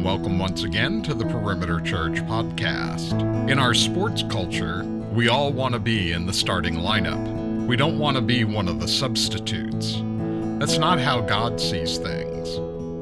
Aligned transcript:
and 0.00 0.06
welcome 0.06 0.38
once 0.38 0.62
again 0.62 1.02
to 1.02 1.12
the 1.12 1.26
Perimeter 1.26 1.78
Church 1.78 2.22
podcast. 2.22 3.12
In 3.50 3.58
our 3.58 3.74
sports 3.74 4.22
culture, 4.30 4.82
we 5.12 5.28
all 5.28 5.52
want 5.52 5.74
to 5.74 5.78
be 5.78 6.12
in 6.12 6.24
the 6.24 6.32
starting 6.32 6.76
lineup. 6.76 7.66
We 7.66 7.76
don't 7.76 7.98
want 7.98 8.16
to 8.16 8.22
be 8.22 8.44
one 8.44 8.66
of 8.66 8.80
the 8.80 8.88
substitutes. 8.88 9.96
That's 10.58 10.78
not 10.78 11.00
how 11.00 11.20
God 11.20 11.60
sees 11.60 11.98
things. 11.98 12.56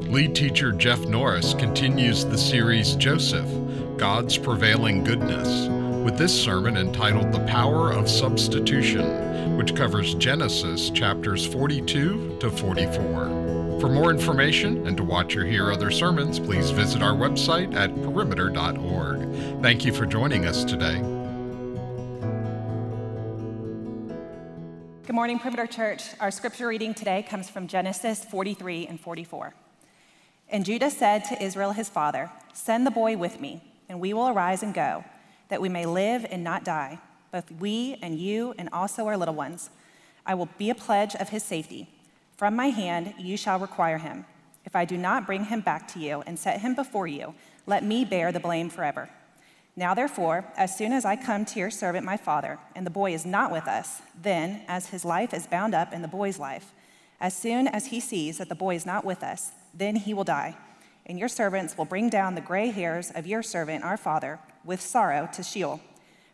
Lead 0.08 0.34
teacher 0.34 0.72
Jeff 0.72 0.98
Norris 1.02 1.54
continues 1.54 2.24
the 2.24 2.36
series 2.36 2.96
Joseph 2.96 3.48
God's 3.96 4.36
Prevailing 4.36 5.04
Goodness 5.04 5.68
with 6.04 6.18
this 6.18 6.34
sermon 6.34 6.76
entitled 6.76 7.30
The 7.30 7.46
Power 7.46 7.92
of 7.92 8.10
Substitution, 8.10 9.56
which 9.56 9.76
covers 9.76 10.16
Genesis 10.16 10.90
chapters 10.90 11.46
42 11.46 12.38
to 12.40 12.50
44. 12.50 13.37
For 13.80 13.88
more 13.88 14.10
information 14.10 14.88
and 14.88 14.96
to 14.96 15.04
watch 15.04 15.36
or 15.36 15.46
hear 15.46 15.70
other 15.70 15.92
sermons, 15.92 16.40
please 16.40 16.70
visit 16.70 17.00
our 17.00 17.12
website 17.12 17.76
at 17.76 17.94
perimeter.org. 18.02 19.62
Thank 19.62 19.84
you 19.84 19.92
for 19.92 20.04
joining 20.04 20.46
us 20.46 20.64
today. 20.64 20.98
Good 25.06 25.14
morning, 25.14 25.38
Perimeter 25.38 25.68
Church. 25.68 26.02
Our 26.18 26.32
scripture 26.32 26.66
reading 26.66 26.92
today 26.92 27.22
comes 27.22 27.48
from 27.48 27.68
Genesis 27.68 28.24
43 28.24 28.88
and 28.88 29.00
44. 29.00 29.54
And 30.48 30.64
Judah 30.64 30.90
said 30.90 31.24
to 31.26 31.40
Israel 31.40 31.70
his 31.70 31.88
father, 31.88 32.32
Send 32.52 32.84
the 32.84 32.90
boy 32.90 33.16
with 33.16 33.40
me, 33.40 33.62
and 33.88 34.00
we 34.00 34.12
will 34.12 34.28
arise 34.28 34.64
and 34.64 34.74
go, 34.74 35.04
that 35.50 35.60
we 35.60 35.68
may 35.68 35.86
live 35.86 36.26
and 36.28 36.42
not 36.42 36.64
die, 36.64 36.98
both 37.30 37.48
we 37.52 37.96
and 38.02 38.18
you 38.18 38.54
and 38.58 38.68
also 38.72 39.06
our 39.06 39.16
little 39.16 39.34
ones. 39.34 39.70
I 40.26 40.34
will 40.34 40.48
be 40.58 40.68
a 40.68 40.74
pledge 40.74 41.14
of 41.14 41.28
his 41.28 41.44
safety. 41.44 41.88
From 42.38 42.54
my 42.54 42.68
hand 42.68 43.14
you 43.18 43.36
shall 43.36 43.58
require 43.58 43.98
him. 43.98 44.24
If 44.64 44.76
I 44.76 44.84
do 44.84 44.96
not 44.96 45.26
bring 45.26 45.46
him 45.46 45.60
back 45.60 45.88
to 45.88 45.98
you 45.98 46.22
and 46.24 46.38
set 46.38 46.60
him 46.60 46.76
before 46.76 47.08
you, 47.08 47.34
let 47.66 47.82
me 47.82 48.04
bear 48.04 48.30
the 48.30 48.38
blame 48.38 48.70
forever. 48.70 49.10
Now, 49.74 49.92
therefore, 49.92 50.44
as 50.56 50.76
soon 50.76 50.92
as 50.92 51.04
I 51.04 51.16
come 51.16 51.44
to 51.46 51.58
your 51.58 51.72
servant 51.72 52.06
my 52.06 52.16
father, 52.16 52.60
and 52.76 52.86
the 52.86 52.90
boy 52.90 53.12
is 53.12 53.26
not 53.26 53.50
with 53.50 53.66
us, 53.66 54.02
then, 54.22 54.62
as 54.68 54.86
his 54.86 55.04
life 55.04 55.34
is 55.34 55.48
bound 55.48 55.74
up 55.74 55.92
in 55.92 56.00
the 56.00 56.06
boy's 56.06 56.38
life, 56.38 56.72
as 57.20 57.36
soon 57.36 57.66
as 57.66 57.86
he 57.86 57.98
sees 57.98 58.38
that 58.38 58.48
the 58.48 58.54
boy 58.54 58.76
is 58.76 58.86
not 58.86 59.04
with 59.04 59.24
us, 59.24 59.50
then 59.74 59.96
he 59.96 60.14
will 60.14 60.22
die. 60.22 60.56
And 61.06 61.18
your 61.18 61.28
servants 61.28 61.76
will 61.76 61.86
bring 61.86 62.08
down 62.08 62.36
the 62.36 62.40
gray 62.40 62.70
hairs 62.70 63.10
of 63.10 63.26
your 63.26 63.42
servant 63.42 63.82
our 63.82 63.96
father 63.96 64.38
with 64.64 64.80
sorrow 64.80 65.28
to 65.32 65.42
Sheol. 65.42 65.80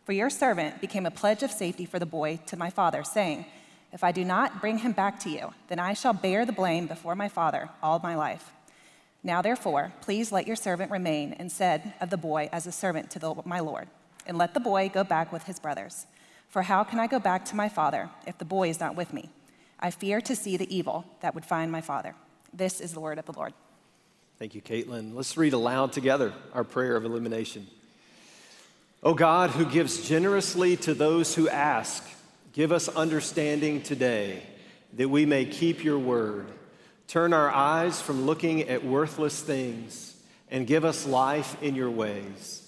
For 0.03 0.13
your 0.13 0.29
servant 0.29 0.81
became 0.81 1.07
a 1.07 1.11
pledge 1.11 1.41
of 1.41 1.49
safety 1.49 1.85
for 1.85 1.97
the 1.97 2.05
boy 2.05 2.39
to 2.45 2.57
my 2.57 2.69
father, 2.69 3.03
saying, 3.03 3.45
if 3.95 4.03
I 4.03 4.11
do 4.11 4.25
not 4.25 4.59
bring 4.59 4.79
him 4.79 4.91
back 4.91 5.21
to 5.21 5.29
you, 5.29 5.53
then 5.69 5.79
I 5.79 5.93
shall 5.93 6.11
bear 6.11 6.45
the 6.45 6.51
blame 6.51 6.85
before 6.85 7.15
my 7.15 7.29
father 7.29 7.69
all 7.81 7.97
my 8.03 8.13
life. 8.15 8.51
Now, 9.23 9.41
therefore, 9.41 9.93
please 10.01 10.33
let 10.33 10.45
your 10.45 10.57
servant 10.57 10.91
remain 10.91 11.33
instead 11.39 11.93
of 12.01 12.09
the 12.09 12.17
boy 12.17 12.49
as 12.51 12.67
a 12.67 12.73
servant 12.73 13.09
to 13.11 13.19
the, 13.19 13.33
my 13.45 13.61
Lord, 13.61 13.87
and 14.27 14.37
let 14.37 14.53
the 14.53 14.59
boy 14.59 14.91
go 14.93 15.05
back 15.05 15.31
with 15.31 15.43
his 15.43 15.61
brothers. 15.61 16.07
For 16.49 16.63
how 16.63 16.83
can 16.83 16.99
I 16.99 17.07
go 17.07 17.19
back 17.19 17.45
to 17.45 17.55
my 17.55 17.69
father 17.69 18.09
if 18.27 18.37
the 18.37 18.43
boy 18.43 18.69
is 18.69 18.81
not 18.81 18.97
with 18.97 19.13
me? 19.13 19.29
I 19.79 19.91
fear 19.91 20.19
to 20.19 20.35
see 20.35 20.57
the 20.57 20.75
evil 20.75 21.05
that 21.21 21.33
would 21.33 21.45
find 21.45 21.71
my 21.71 21.81
father. 21.81 22.15
This 22.53 22.81
is 22.81 22.91
the 22.91 22.99
word 22.99 23.17
of 23.17 23.25
the 23.25 23.33
Lord. 23.33 23.53
Thank 24.39 24.55
you, 24.55 24.61
Caitlin. 24.61 25.15
Let's 25.15 25.37
read 25.37 25.53
aloud 25.53 25.93
together 25.93 26.33
our 26.53 26.65
prayer 26.65 26.97
of 26.97 27.05
illumination. 27.05 27.65
O 29.01 29.13
God, 29.13 29.51
who 29.51 29.63
gives 29.63 30.05
generously 30.05 30.75
to 30.77 30.93
those 30.93 31.33
who 31.33 31.47
ask, 31.47 32.05
Give 32.55 32.71
us 32.71 32.87
understanding 32.87 33.81
today 33.81 34.41
that 34.93 35.09
we 35.09 35.25
may 35.25 35.43
keep 35.43 35.83
your 35.83 35.99
word. 35.99 36.47
Turn 37.05 37.33
our 37.33 37.51
eyes 37.51 37.99
from 37.99 38.25
looking 38.25 38.61
at 38.69 38.85
worthless 38.85 39.41
things 39.41 40.15
and 40.49 40.65
give 40.65 40.85
us 40.85 41.05
life 41.05 41.61
in 41.61 41.75
your 41.75 41.91
ways. 41.91 42.61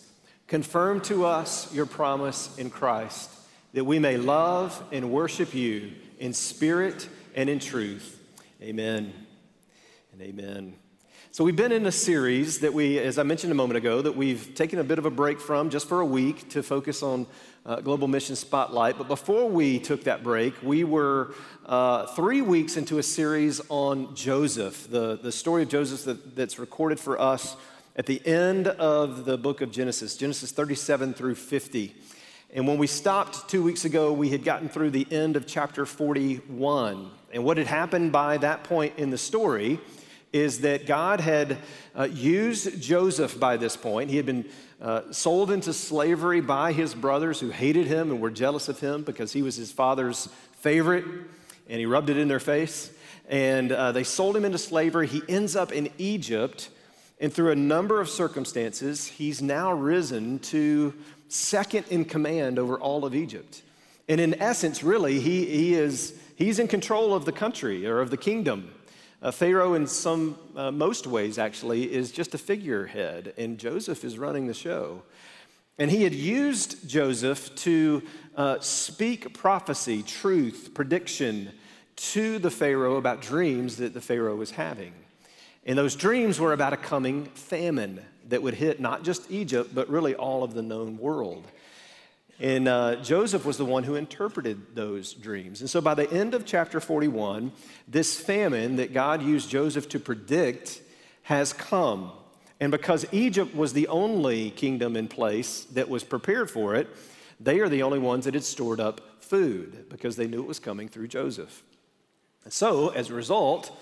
Confirm 0.48 1.00
to 1.04 1.26
us 1.26 1.74
your 1.74 1.86
promise 1.86 2.54
in 2.58 2.70
Christ 2.70 3.30
that 3.72 3.86
we 3.86 3.98
may 3.98 4.18
love 4.18 4.84
and 4.92 5.10
worship 5.10 5.56
you 5.56 5.94
in 6.20 6.34
spirit 6.34 7.08
and 7.34 7.50
in 7.50 7.60
truth. 7.60 8.22
Amen 8.62 9.14
and 10.12 10.22
amen. 10.22 10.76
So, 11.38 11.44
we've 11.44 11.56
been 11.56 11.72
in 11.72 11.86
a 11.86 11.92
series 11.92 12.62
that 12.62 12.74
we, 12.74 12.98
as 12.98 13.20
I 13.20 13.22
mentioned 13.22 13.52
a 13.52 13.56
moment 13.56 13.78
ago, 13.78 14.02
that 14.02 14.16
we've 14.16 14.56
taken 14.56 14.80
a 14.80 14.84
bit 14.84 14.98
of 14.98 15.06
a 15.06 15.12
break 15.12 15.40
from 15.40 15.70
just 15.70 15.88
for 15.88 16.02
a 16.02 16.06
week 16.06 16.50
to 16.50 16.64
focus 16.64 17.04
on 17.04 17.28
uh, 17.64 17.80
Global 17.80 18.08
Mission 18.08 18.36
Spotlight. 18.36 18.98
But 18.98 19.08
before 19.08 19.48
we 19.48 19.78
took 19.78 20.06
that 20.06 20.24
break, 20.24 20.56
we 20.64 20.84
were 20.84 21.36
uh, 21.68 22.08
three 22.08 22.42
weeks 22.42 22.76
into 22.76 22.98
a 22.98 23.04
series 23.04 23.62
on 23.70 24.16
Joseph, 24.16 24.90
the, 24.90 25.20
the 25.22 25.32
story 25.32 25.62
of 25.62 25.70
Joseph 25.70 26.06
that, 26.06 26.36
that's 26.36 26.58
recorded 26.58 27.00
for 27.00 27.22
us 27.22 27.56
at 27.96 28.08
the 28.08 28.20
end 28.26 28.68
of 28.70 29.26
the 29.26 29.38
book 29.38 29.62
of 29.62 29.70
Genesis, 29.70 30.18
Genesis 30.18 30.52
37 30.52 31.14
through 31.14 31.36
50. 31.36 31.96
And 32.52 32.68
when 32.68 32.80
we 32.80 32.88
stopped 32.88 33.48
two 33.48 33.62
weeks 33.62 33.86
ago, 33.86 34.12
we 34.12 34.30
had 34.30 34.44
gotten 34.44 34.70
through 34.70 34.90
the 34.90 35.06
end 35.12 35.36
of 35.36 35.46
chapter 35.46 35.86
41. 35.86 37.12
And 37.32 37.44
what 37.44 37.58
had 37.58 37.68
happened 37.68 38.12
by 38.12 38.38
that 38.38 38.64
point 38.64 38.94
in 38.98 39.12
the 39.12 39.20
story 39.20 39.80
is 40.34 40.62
that 40.62 40.86
God 40.86 41.22
had 41.22 41.58
uh, 41.96 42.04
used 42.04 42.82
Joseph 42.82 43.40
by 43.40 43.58
this 43.58 43.78
point. 43.78 44.10
He 44.10 44.18
had 44.18 44.26
been 44.26 44.46
uh, 44.82 45.12
sold 45.12 45.52
into 45.52 45.74
slavery 45.74 46.42
by 46.42 46.72
his 46.72 46.94
brothers 46.94 47.40
who 47.40 47.50
hated 47.50 47.88
him 47.88 48.12
and 48.12 48.22
were 48.22 48.30
jealous 48.30 48.70
of 48.70 48.80
him 48.80 49.04
because 49.04 49.34
he 49.34 49.42
was 49.42 49.56
his 49.56 49.72
father's 49.72 50.30
favorite 50.60 51.06
and 51.70 51.80
he 51.80 51.86
rubbed 51.86 52.10
it 52.10 52.18
in 52.18 52.28
their 52.28 52.40
face. 52.40 52.92
And 53.30 53.72
uh, 53.72 53.92
they 53.92 54.04
sold 54.04 54.38
him 54.38 54.46
into 54.46 54.58
slavery. 54.58 55.08
He 55.08 55.22
ends 55.28 55.56
up 55.56 55.72
in 55.72 55.90
Egypt. 55.98 56.70
And 57.20 57.34
through 57.34 57.52
a 57.52 57.56
number 57.56 58.00
of 58.00 58.10
circumstances, 58.10 59.08
he's 59.08 59.42
now 59.42 59.74
risen 59.74 60.40
to 60.40 60.94
second 61.30 61.86
in 61.90 62.06
command 62.06 62.60
over 62.60 62.78
all 62.78 63.06
of 63.06 63.16
Egypt. 63.16 63.64
And 64.08 64.22
in 64.22 64.40
essence, 64.42 64.84
really, 64.84 65.20
he, 65.20 65.46
he 65.46 65.74
is, 65.74 66.14
he's 66.36 66.60
in 66.60 66.68
control 66.68 67.14
of 67.14 67.26
the 67.26 67.32
country 67.32 67.86
or 67.86 68.00
of 68.00 68.12
the 68.12 68.18
kingdom. 68.18 68.72
Uh, 69.20 69.32
Pharaoh, 69.32 69.74
in 69.74 69.88
some, 69.88 70.38
uh, 70.56 70.72
most 70.72 71.08
ways 71.08 71.40
actually, 71.40 71.92
is 71.92 72.12
just 72.12 72.36
a 72.36 72.38
figurehead, 72.38 73.34
and 73.38 73.58
Joseph 73.58 74.04
is 74.04 74.20
running 74.20 74.46
the 74.46 74.54
show. 74.54 75.02
And 75.80 75.90
he 75.90 76.04
had 76.04 76.14
used 76.14 76.88
Joseph 76.88 77.56
to 77.58 78.04
uh, 78.36 78.60
speak 78.60 79.34
prophecy, 79.34 80.04
truth, 80.04 80.72
prediction 80.74 81.52
to 81.96 82.38
the 82.38 82.52
Pharaoh 82.52 82.98
about 82.98 83.22
dreams 83.22 83.78
that 83.78 83.94
the 83.94 84.02
Pharaoh 84.02 84.36
was 84.36 84.52
having. 84.52 84.94
And 85.66 85.78
those 85.78 85.96
dreams 85.96 86.40
were 86.40 86.54
about 86.54 86.74
a 86.74 86.78
coming 86.78 87.26
famine 87.26 88.00
that 88.30 88.44
would 88.44 88.54
hit 88.54 88.80
not 88.80 89.04
just 89.04 89.32
Egypt, 89.32 89.74
but 89.74 89.90
really 89.90 90.14
all 90.14 90.44
of 90.44 90.54
the 90.54 90.62
known 90.62 90.98
world. 90.98 91.46
And 92.40 92.68
uh, 92.68 92.98
Joseph 92.98 93.46
was 93.46 93.58
the 93.58 93.66
one 93.66 93.84
who 93.84 93.96
interpreted 93.96 94.76
those 94.76 95.14
dreams. 95.14 95.62
And 95.62 95.70
so 95.70 95.82
by 95.82 95.96
the 95.96 96.12
end 96.12 96.36
of 96.36 96.46
chapter 96.46 96.80
41, 96.80 97.52
this 97.88 98.20
famine 98.20 98.76
that 98.76 98.94
God 98.94 99.24
used 99.24 99.50
Joseph 99.50 99.90
to 99.90 100.00
predict 100.00 100.82
has 101.24 101.52
come. 101.52 102.12
And 102.60 102.72
because 102.72 103.06
Egypt 103.12 103.56
was 103.56 103.74
the 103.74 103.88
only 103.88 104.52
kingdom 104.52 104.96
in 104.96 105.08
place 105.08 105.66
that 105.72 105.90
was 105.90 106.04
prepared 106.04 106.52
for 106.52 106.76
it, 106.76 106.88
they 107.40 107.60
are 107.60 107.70
the 107.70 107.84
only 107.84 108.00
ones 108.00 108.26
that 108.26 108.36
had 108.36 108.44
stored 108.44 108.80
up 108.80 109.02
food 109.24 109.90
because 109.90 110.16
they 110.16 110.28
knew 110.28 110.42
it 110.42 110.48
was 110.48 110.60
coming 110.60 110.88
through 110.88 111.08
Joseph. 111.08 111.64
And 112.44 112.54
so, 112.54 112.90
as 112.90 113.10
a 113.10 113.14
result, 113.14 113.78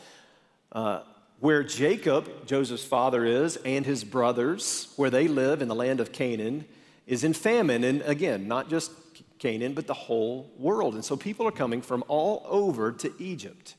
uh, 0.72 1.02
where 1.40 1.64
Jacob, 1.64 2.48
Joseph's 2.48 2.84
father, 2.84 3.26
is, 3.26 3.58
and 3.58 3.86
his 3.86 4.04
brothers, 4.04 4.92
where 4.96 5.10
they 5.10 5.28
live 5.28 5.62
in 5.62 5.68
the 5.68 5.76
land 5.76 6.00
of 6.00 6.12
Canaan, 6.12 6.66
is 7.08 7.24
in 7.24 7.34
famine. 7.34 7.84
And 7.84 8.02
again, 8.04 8.48
not 8.48 8.70
just 8.70 8.92
Canaan, 9.40 9.74
but 9.74 9.88
the 9.88 9.94
whole 9.94 10.52
world. 10.58 10.96
And 10.96 11.04
so 11.04 11.16
people 11.16 11.48
are 11.48 11.52
coming 11.52 11.82
from 11.82 12.04
all 12.08 12.46
over 12.48 12.92
to 12.92 13.14
Egypt. 13.20 13.76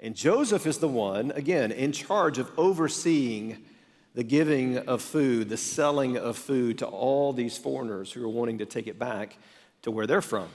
And 0.00 0.14
Joseph 0.14 0.66
is 0.66 0.78
the 0.78 0.88
one, 0.88 1.32
again, 1.32 1.72
in 1.72 1.92
charge 1.92 2.38
of 2.38 2.50
overseeing 2.56 3.64
the 4.14 4.22
giving 4.22 4.78
of 4.78 5.02
food, 5.02 5.48
the 5.48 5.56
selling 5.56 6.16
of 6.16 6.36
food 6.36 6.78
to 6.78 6.86
all 6.86 7.32
these 7.32 7.58
foreigners 7.58 8.12
who 8.12 8.24
are 8.24 8.28
wanting 8.28 8.58
to 8.58 8.66
take 8.66 8.86
it 8.86 8.98
back 8.98 9.38
to 9.82 9.90
where 9.90 10.06
they're 10.06 10.22
from. 10.22 10.48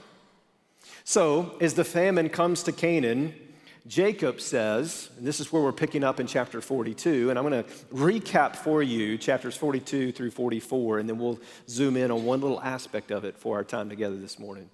So, 1.04 1.56
as 1.60 1.74
the 1.74 1.84
famine 1.84 2.28
comes 2.28 2.62
to 2.64 2.72
Canaan, 2.72 3.34
Jacob 3.86 4.40
says, 4.40 5.10
and 5.18 5.26
this 5.26 5.40
is 5.40 5.52
where 5.52 5.62
we're 5.62 5.70
picking 5.70 6.02
up 6.02 6.18
in 6.18 6.26
chapter 6.26 6.62
42, 6.62 7.28
and 7.28 7.38
I'm 7.38 7.46
going 7.46 7.64
to 7.64 7.70
recap 7.92 8.56
for 8.56 8.82
you 8.82 9.18
chapters 9.18 9.56
42 9.56 10.12
through 10.12 10.30
44, 10.30 11.00
and 11.00 11.08
then 11.08 11.18
we'll 11.18 11.38
zoom 11.68 11.98
in 11.98 12.10
on 12.10 12.24
one 12.24 12.40
little 12.40 12.62
aspect 12.62 13.10
of 13.10 13.26
it 13.26 13.36
for 13.36 13.56
our 13.56 13.64
time 13.64 13.90
together 13.90 14.16
this 14.16 14.38
morning. 14.38 14.70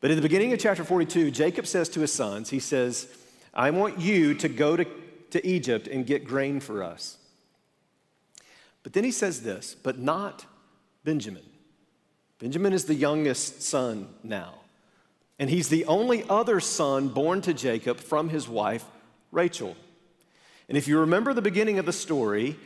But 0.00 0.10
in 0.10 0.16
the 0.16 0.22
beginning 0.22 0.54
of 0.54 0.58
chapter 0.58 0.84
42, 0.84 1.32
Jacob 1.32 1.66
says 1.66 1.90
to 1.90 2.00
his 2.00 2.12
sons, 2.12 2.48
he 2.48 2.60
says, 2.60 3.08
I 3.52 3.70
want 3.70 4.00
you 4.00 4.32
to 4.34 4.48
go 4.48 4.74
to, 4.76 4.86
to 5.30 5.46
Egypt 5.46 5.86
and 5.86 6.06
get 6.06 6.24
grain 6.24 6.60
for 6.60 6.82
us. 6.82 7.18
But 8.82 8.94
then 8.94 9.04
he 9.04 9.10
says 9.10 9.42
this, 9.42 9.74
but 9.74 9.98
not 9.98 10.46
Benjamin. 11.04 11.44
Benjamin 12.38 12.72
is 12.72 12.86
the 12.86 12.94
youngest 12.94 13.62
son 13.62 14.08
now. 14.22 14.63
And 15.38 15.50
he's 15.50 15.68
the 15.68 15.84
only 15.86 16.24
other 16.28 16.60
son 16.60 17.08
born 17.08 17.40
to 17.42 17.52
Jacob 17.54 17.98
from 17.98 18.28
his 18.28 18.48
wife, 18.48 18.84
Rachel. 19.32 19.76
And 20.68 20.78
if 20.78 20.88
you 20.88 21.00
remember 21.00 21.34
the 21.34 21.42
beginning 21.42 21.78
of 21.78 21.86
the 21.86 21.92
story, 21.92 22.56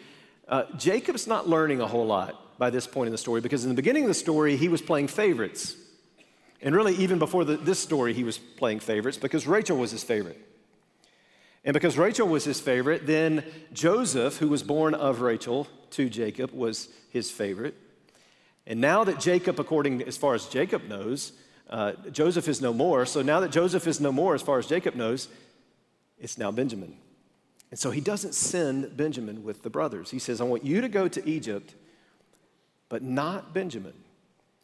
Uh, 0.48 0.64
Jacob's 0.78 1.26
not 1.26 1.46
learning 1.46 1.82
a 1.82 1.86
whole 1.86 2.06
lot 2.06 2.32
by 2.58 2.70
this 2.70 2.86
point 2.86 3.06
in 3.06 3.12
the 3.12 3.18
story 3.18 3.42
because 3.42 3.64
in 3.64 3.70
the 3.70 3.82
beginning 3.82 4.04
of 4.04 4.08
the 4.08 4.14
story, 4.14 4.56
he 4.56 4.70
was 4.70 4.80
playing 4.80 5.08
favorites. 5.08 5.76
And 6.62 6.74
really, 6.74 6.94
even 6.94 7.18
before 7.18 7.44
the, 7.44 7.58
this 7.58 7.78
story, 7.78 8.14
he 8.14 8.24
was 8.24 8.38
playing 8.38 8.80
favorites 8.80 9.18
because 9.18 9.46
Rachel 9.46 9.76
was 9.76 9.90
his 9.90 10.02
favorite. 10.02 10.40
And 11.64 11.74
because 11.74 11.98
Rachel 11.98 12.26
was 12.26 12.44
his 12.44 12.60
favorite, 12.60 13.06
then 13.06 13.44
Joseph, 13.74 14.38
who 14.38 14.48
was 14.48 14.62
born 14.62 14.94
of 14.94 15.20
Rachel 15.20 15.66
to 15.90 16.08
Jacob, 16.08 16.50
was 16.52 16.88
his 17.10 17.30
favorite. 17.30 17.74
And 18.66 18.80
now 18.80 19.04
that 19.04 19.20
Jacob, 19.20 19.60
according 19.60 20.02
as 20.08 20.16
far 20.16 20.34
as 20.34 20.48
Jacob 20.48 20.88
knows, 20.88 21.32
uh, 21.70 21.92
Joseph 22.10 22.48
is 22.48 22.60
no 22.60 22.72
more. 22.72 23.06
So 23.06 23.22
now 23.22 23.40
that 23.40 23.50
Joseph 23.50 23.86
is 23.86 24.00
no 24.00 24.12
more, 24.12 24.34
as 24.34 24.42
far 24.42 24.58
as 24.58 24.66
Jacob 24.66 24.94
knows, 24.94 25.28
it's 26.18 26.38
now 26.38 26.50
Benjamin. 26.50 26.96
And 27.70 27.78
so 27.78 27.90
he 27.90 28.00
doesn't 28.00 28.34
send 28.34 28.96
Benjamin 28.96 29.44
with 29.44 29.62
the 29.62 29.70
brothers. 29.70 30.10
He 30.10 30.18
says, 30.18 30.40
I 30.40 30.44
want 30.44 30.64
you 30.64 30.80
to 30.80 30.88
go 30.88 31.06
to 31.06 31.28
Egypt, 31.28 31.74
but 32.88 33.02
not 33.02 33.52
Benjamin, 33.52 33.92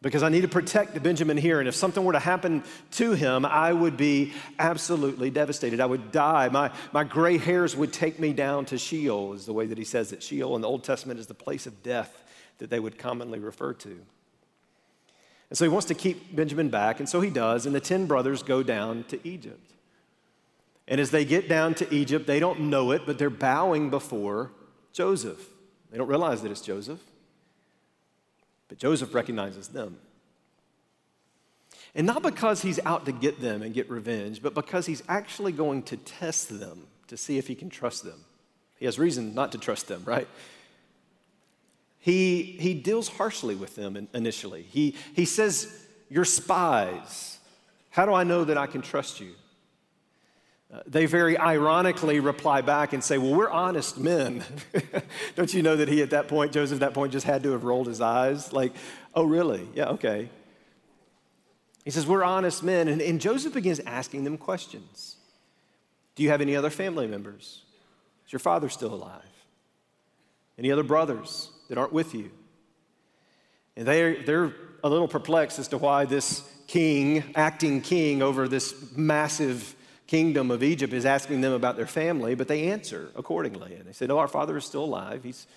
because 0.01 0.23
I 0.23 0.29
need 0.29 0.41
to 0.41 0.47
protect 0.47 1.01
Benjamin 1.03 1.37
here. 1.37 1.59
And 1.59 1.67
if 1.69 1.75
something 1.75 2.03
were 2.03 2.13
to 2.13 2.19
happen 2.19 2.63
to 2.91 3.11
him, 3.11 3.45
I 3.45 3.71
would 3.71 3.95
be 3.95 4.33
absolutely 4.57 5.29
devastated. 5.29 5.79
I 5.79 5.85
would 5.85 6.11
die. 6.11 6.49
My, 6.49 6.71
my 6.93 7.03
gray 7.03 7.37
hairs 7.37 7.75
would 7.75 7.93
take 7.93 8.19
me 8.19 8.33
down 8.33 8.65
to 8.65 8.77
Sheol, 8.79 9.33
is 9.33 9.45
the 9.45 9.53
way 9.53 9.67
that 9.67 9.77
he 9.77 9.83
says 9.83 10.11
it. 10.11 10.23
Sheol 10.23 10.55
in 10.55 10.61
the 10.61 10.67
Old 10.67 10.83
Testament 10.83 11.19
is 11.19 11.27
the 11.27 11.35
place 11.35 11.67
of 11.67 11.83
death 11.83 12.23
that 12.57 12.71
they 12.71 12.79
would 12.79 12.97
commonly 12.97 13.37
refer 13.37 13.73
to. 13.73 13.99
And 15.49 15.57
so 15.57 15.65
he 15.65 15.69
wants 15.69 15.87
to 15.87 15.93
keep 15.93 16.35
Benjamin 16.35 16.69
back, 16.69 16.99
and 16.99 17.07
so 17.07 17.21
he 17.21 17.29
does, 17.29 17.65
and 17.65 17.75
the 17.75 17.79
10 17.79 18.07
brothers 18.07 18.41
go 18.43 18.63
down 18.63 19.03
to 19.09 19.27
Egypt. 19.27 19.73
And 20.87 20.99
as 21.01 21.11
they 21.11 21.25
get 21.25 21.49
down 21.49 21.73
to 21.75 21.93
Egypt, 21.93 22.27
they 22.27 22.39
don't 22.39 22.61
know 22.61 22.91
it, 22.91 23.03
but 23.05 23.17
they're 23.17 23.29
bowing 23.29 23.89
before 23.89 24.51
Joseph. 24.93 25.49
They 25.91 25.97
don't 25.97 26.07
realize 26.07 26.41
that 26.41 26.51
it's 26.51 26.61
Joseph, 26.61 26.99
but 28.67 28.77
Joseph 28.77 29.13
recognizes 29.13 29.69
them. 29.69 29.97
And 31.93 32.05
not 32.05 32.23
because 32.23 32.61
he's 32.61 32.79
out 32.85 33.05
to 33.05 33.11
get 33.11 33.39
them 33.39 33.61
and 33.61 33.73
get 33.73 33.89
revenge, 33.89 34.41
but 34.41 34.53
because 34.53 34.85
he's 34.85 35.01
actually 35.07 35.53
going 35.53 35.83
to 35.83 35.97
test 35.97 36.59
them 36.59 36.87
to 37.07 37.15
see 37.15 37.37
if 37.37 37.47
he 37.47 37.55
can 37.55 37.69
trust 37.69 38.03
them. 38.03 38.25
He 38.77 38.85
has 38.85 38.99
reason 38.99 39.33
not 39.33 39.53
to 39.53 39.57
trust 39.57 39.87
them, 39.87 40.03
right? 40.05 40.27
He, 42.05 42.55
he 42.59 42.75
deals 42.75 43.07
harshly 43.07 43.55
with 43.55 43.75
them 43.75 44.07
initially. 44.13 44.61
He, 44.61 44.93
he 45.15 45.25
says, 45.25 45.87
You're 46.07 46.23
spies. 46.23 47.39
How 47.89 48.05
do 48.05 48.13
I 48.13 48.23
know 48.23 48.43
that 48.43 48.59
I 48.59 48.67
can 48.67 48.83
trust 48.83 49.19
you? 49.19 49.31
Uh, 50.71 50.81
they 50.85 51.07
very 51.07 51.35
ironically 51.35 52.19
reply 52.19 52.61
back 52.61 52.93
and 52.93 53.03
say, 53.03 53.17
Well, 53.17 53.33
we're 53.33 53.49
honest 53.49 53.97
men. 53.97 54.43
Don't 55.35 55.51
you 55.51 55.63
know 55.63 55.77
that 55.77 55.87
he, 55.87 56.03
at 56.03 56.11
that 56.11 56.27
point, 56.27 56.51
Joseph, 56.51 56.75
at 56.75 56.81
that 56.81 56.93
point, 56.93 57.11
just 57.11 57.25
had 57.25 57.41
to 57.41 57.53
have 57.53 57.63
rolled 57.63 57.87
his 57.87 58.01
eyes? 58.01 58.53
Like, 58.53 58.75
oh, 59.15 59.23
really? 59.23 59.67
Yeah, 59.73 59.85
okay. 59.93 60.29
He 61.85 61.89
says, 61.89 62.05
We're 62.05 62.23
honest 62.23 62.61
men. 62.61 62.87
And, 62.87 63.01
and 63.01 63.19
Joseph 63.19 63.55
begins 63.55 63.79
asking 63.79 64.25
them 64.25 64.37
questions 64.37 65.15
Do 66.13 66.21
you 66.21 66.29
have 66.29 66.41
any 66.41 66.55
other 66.55 66.69
family 66.69 67.07
members? 67.07 67.63
Is 68.27 68.31
your 68.31 68.39
father 68.39 68.69
still 68.69 68.93
alive? 68.93 69.23
Any 70.59 70.71
other 70.71 70.83
brothers? 70.83 71.49
That 71.69 71.77
aren't 71.77 71.93
with 71.93 72.13
you. 72.13 72.31
And 73.75 73.87
they're, 73.87 74.23
they're 74.23 74.53
a 74.83 74.89
little 74.89 75.07
perplexed 75.07 75.59
as 75.59 75.67
to 75.69 75.77
why 75.77 76.05
this 76.05 76.43
king, 76.67 77.23
acting 77.35 77.81
king 77.81 78.21
over 78.21 78.47
this 78.47 78.95
massive 78.95 79.75
kingdom 80.07 80.51
of 80.51 80.63
Egypt, 80.63 80.93
is 80.93 81.05
asking 81.05 81.41
them 81.41 81.53
about 81.53 81.75
their 81.75 81.87
family, 81.87 82.35
but 82.35 82.47
they 82.47 82.69
answer 82.69 83.09
accordingly. 83.15 83.75
And 83.75 83.85
they 83.85 83.93
said, 83.93 84.11
Oh, 84.11 84.17
our 84.17 84.27
father 84.27 84.55
is 84.57 84.65
still 84.65 84.83
alive. 84.83 85.23
He's, 85.23 85.47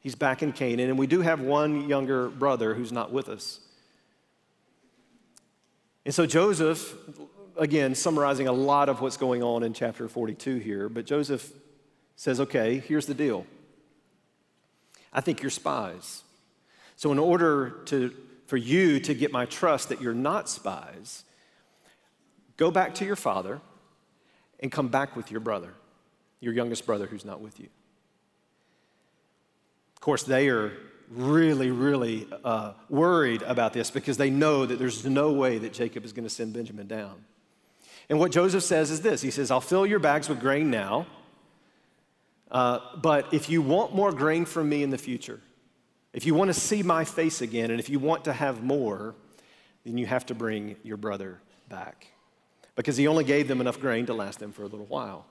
he's 0.00 0.14
back 0.14 0.42
in 0.42 0.52
Canaan. 0.52 0.90
And 0.90 0.98
we 0.98 1.06
do 1.06 1.20
have 1.20 1.40
one 1.40 1.88
younger 1.88 2.28
brother 2.28 2.74
who's 2.74 2.92
not 2.92 3.12
with 3.12 3.28
us. 3.28 3.60
And 6.04 6.14
so 6.14 6.26
Joseph, 6.26 6.94
again, 7.56 7.94
summarizing 7.94 8.46
a 8.46 8.52
lot 8.52 8.88
of 8.88 9.00
what's 9.00 9.16
going 9.16 9.42
on 9.42 9.62
in 9.62 9.72
chapter 9.72 10.08
42 10.08 10.56
here, 10.56 10.88
but 10.88 11.06
Joseph 11.06 11.50
says, 12.16 12.40
Okay, 12.40 12.82
here's 12.86 13.06
the 13.06 13.14
deal. 13.14 13.46
I 15.14 15.20
think 15.20 15.42
you're 15.42 15.50
spies. 15.50 16.22
So, 16.96 17.12
in 17.12 17.18
order 17.18 17.82
to, 17.86 18.14
for 18.46 18.56
you 18.56 19.00
to 19.00 19.14
get 19.14 19.32
my 19.32 19.46
trust 19.46 19.88
that 19.88 20.00
you're 20.00 20.14
not 20.14 20.48
spies, 20.48 21.24
go 22.56 22.70
back 22.70 22.94
to 22.96 23.04
your 23.04 23.16
father 23.16 23.60
and 24.60 24.70
come 24.70 24.88
back 24.88 25.16
with 25.16 25.30
your 25.30 25.40
brother, 25.40 25.74
your 26.40 26.52
youngest 26.52 26.86
brother 26.86 27.06
who's 27.06 27.24
not 27.24 27.40
with 27.40 27.58
you. 27.60 27.68
Of 29.94 30.00
course, 30.00 30.22
they 30.22 30.48
are 30.48 30.72
really, 31.10 31.70
really 31.70 32.26
uh, 32.44 32.72
worried 32.88 33.42
about 33.42 33.72
this 33.72 33.90
because 33.90 34.16
they 34.16 34.30
know 34.30 34.66
that 34.66 34.78
there's 34.78 35.04
no 35.04 35.32
way 35.32 35.58
that 35.58 35.72
Jacob 35.72 36.04
is 36.04 36.12
going 36.12 36.24
to 36.24 36.30
send 36.30 36.52
Benjamin 36.52 36.86
down. 36.86 37.24
And 38.08 38.18
what 38.18 38.32
Joseph 38.32 38.62
says 38.62 38.90
is 38.90 39.00
this 39.00 39.22
He 39.22 39.30
says, 39.30 39.50
I'll 39.50 39.60
fill 39.60 39.86
your 39.86 39.98
bags 39.98 40.28
with 40.28 40.40
grain 40.40 40.70
now. 40.70 41.06
Uh, 42.50 42.78
but 42.96 43.32
if 43.32 43.48
you 43.48 43.62
want 43.62 43.94
more 43.94 44.12
grain 44.12 44.44
from 44.44 44.68
me 44.68 44.82
in 44.82 44.90
the 44.90 44.98
future, 44.98 45.40
if 46.12 46.24
you 46.24 46.34
want 46.34 46.48
to 46.48 46.54
see 46.54 46.82
my 46.82 47.04
face 47.04 47.40
again, 47.40 47.70
and 47.70 47.80
if 47.80 47.90
you 47.90 47.98
want 47.98 48.24
to 48.24 48.32
have 48.32 48.62
more, 48.62 49.14
then 49.84 49.98
you 49.98 50.06
have 50.06 50.26
to 50.26 50.34
bring 50.34 50.76
your 50.82 50.96
brother 50.96 51.40
back. 51.68 52.06
Because 52.76 52.96
he 52.96 53.08
only 53.08 53.24
gave 53.24 53.48
them 53.48 53.60
enough 53.60 53.80
grain 53.80 54.06
to 54.06 54.14
last 54.14 54.38
them 54.38 54.52
for 54.52 54.62
a 54.62 54.66
little 54.66 54.86
while. 54.86 55.26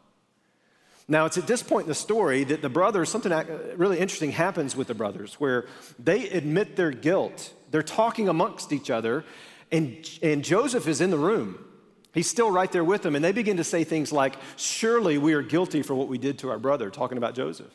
Now, 1.08 1.26
it's 1.26 1.38
at 1.38 1.48
this 1.48 1.62
point 1.62 1.86
in 1.86 1.90
the 1.90 1.96
story 1.96 2.46
that 2.46 2.62
the 2.62 2.70
brothers, 2.70 3.10
something 3.10 3.32
really 3.76 4.00
interesting 4.00 4.32
happens 4.32 4.76
with 4.76 4.88
the 4.88 4.94
brothers, 4.94 5.36
where 5.36 5.66
they 6.00 6.30
admit 6.30 6.76
their 6.76 6.92
guilt. 6.92 7.54
They're 7.72 7.84
talking 7.84 8.30
amongst 8.30 8.72
each 8.72 8.90
other, 8.90 9.26
and, 9.72 10.10
and 10.22 10.44
Joseph 10.44 10.88
is 10.88 11.02
in 11.02 11.10
the 11.10 11.18
room. 11.18 11.66
He's 12.14 12.30
still 12.30 12.52
right 12.52 12.72
there 12.72 12.84
with 12.84 13.02
them, 13.02 13.16
and 13.16 13.26
they 13.26 13.32
begin 13.32 13.58
to 13.58 13.64
say 13.64 13.84
things 13.84 14.12
like, 14.12 14.36
Surely 14.56 15.18
we 15.18 15.34
are 15.34 15.42
guilty 15.42 15.82
for 15.82 15.96
what 15.96 16.08
we 16.08 16.18
did 16.18 16.38
to 16.40 16.50
our 16.52 16.60
brother, 16.60 16.90
talking 16.90 17.18
about 17.18 17.34
Joseph. 17.34 17.72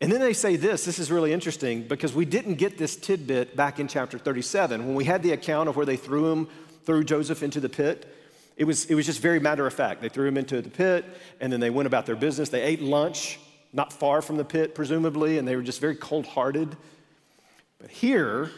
And 0.00 0.10
then 0.10 0.20
they 0.20 0.32
say 0.32 0.56
this 0.56 0.84
this 0.84 0.98
is 0.98 1.10
really 1.10 1.32
interesting 1.32 1.82
because 1.82 2.14
we 2.14 2.24
didn't 2.24 2.54
get 2.54 2.78
this 2.78 2.96
tidbit 2.96 3.56
back 3.56 3.80
in 3.80 3.88
chapter 3.88 4.18
37. 4.18 4.86
When 4.86 4.94
we 4.94 5.04
had 5.04 5.22
the 5.22 5.32
account 5.32 5.68
of 5.68 5.76
where 5.76 5.86
they 5.86 5.96
threw 5.96 6.32
him, 6.32 6.48
threw 6.84 7.04
Joseph 7.04 7.42
into 7.42 7.60
the 7.60 7.68
pit, 7.68 8.14
it 8.56 8.64
was, 8.64 8.86
it 8.86 8.94
was 8.94 9.06
just 9.06 9.20
very 9.20 9.38
matter 9.38 9.66
of 9.66 9.74
fact. 9.74 10.00
They 10.00 10.08
threw 10.08 10.26
him 10.26 10.36
into 10.36 10.60
the 10.60 10.70
pit, 10.70 11.04
and 11.40 11.52
then 11.52 11.60
they 11.60 11.70
went 11.70 11.86
about 11.86 12.06
their 12.06 12.16
business. 12.16 12.48
They 12.48 12.62
ate 12.62 12.82
lunch 12.82 13.38
not 13.72 13.92
far 13.92 14.22
from 14.22 14.36
the 14.36 14.44
pit, 14.44 14.74
presumably, 14.74 15.38
and 15.38 15.46
they 15.46 15.54
were 15.54 15.62
just 15.62 15.80
very 15.80 15.94
cold 15.94 16.26
hearted. 16.26 16.76
But 17.78 17.90
here, 17.90 18.50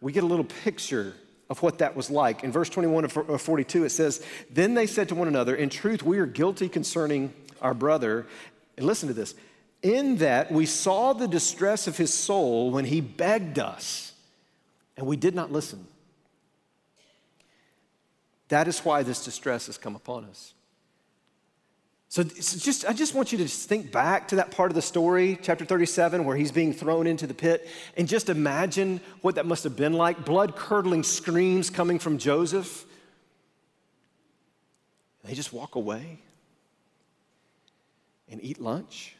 we 0.00 0.12
get 0.12 0.24
a 0.24 0.26
little 0.26 0.44
picture 0.44 1.14
of 1.48 1.62
what 1.62 1.78
that 1.78 1.94
was 1.94 2.10
like. 2.10 2.42
In 2.42 2.52
verse 2.52 2.68
21 2.68 3.04
of 3.04 3.40
42, 3.40 3.84
it 3.84 3.90
says, 3.90 4.24
Then 4.50 4.74
they 4.74 4.86
said 4.86 5.08
to 5.10 5.14
one 5.14 5.28
another, 5.28 5.54
In 5.54 5.68
truth, 5.68 6.02
we 6.02 6.18
are 6.18 6.26
guilty 6.26 6.68
concerning 6.68 7.32
our 7.62 7.74
brother. 7.74 8.26
And 8.76 8.86
listen 8.86 9.08
to 9.08 9.14
this 9.14 9.34
in 9.82 10.16
that 10.16 10.50
we 10.50 10.66
saw 10.66 11.12
the 11.12 11.28
distress 11.28 11.86
of 11.86 11.96
his 11.96 12.12
soul 12.12 12.70
when 12.70 12.84
he 12.84 13.00
begged 13.00 13.58
us, 13.58 14.12
and 14.96 15.06
we 15.06 15.16
did 15.16 15.34
not 15.34 15.52
listen. 15.52 15.86
That 18.48 18.68
is 18.68 18.80
why 18.80 19.02
this 19.02 19.24
distress 19.24 19.66
has 19.66 19.78
come 19.78 19.94
upon 19.96 20.24
us. 20.24 20.54
So 22.08 22.22
just, 22.22 22.86
I 22.86 22.92
just 22.92 23.14
want 23.14 23.32
you 23.32 23.38
to 23.38 23.48
think 23.48 23.90
back 23.90 24.28
to 24.28 24.36
that 24.36 24.50
part 24.52 24.70
of 24.70 24.74
the 24.74 24.82
story, 24.82 25.38
chapter 25.42 25.64
37, 25.64 26.24
where 26.24 26.36
he's 26.36 26.52
being 26.52 26.72
thrown 26.72 27.06
into 27.06 27.26
the 27.26 27.34
pit, 27.34 27.68
and 27.96 28.06
just 28.06 28.28
imagine 28.28 29.00
what 29.22 29.34
that 29.34 29.46
must 29.46 29.64
have 29.64 29.76
been 29.76 29.92
like. 29.92 30.24
Blood 30.24 30.56
curdling 30.56 31.02
screams 31.02 31.68
coming 31.68 31.98
from 31.98 32.18
Joseph. 32.18 32.84
They 35.24 35.34
just 35.34 35.52
walk 35.52 35.74
away 35.74 36.20
and 38.30 38.42
eat 38.42 38.60
lunch. 38.60 39.16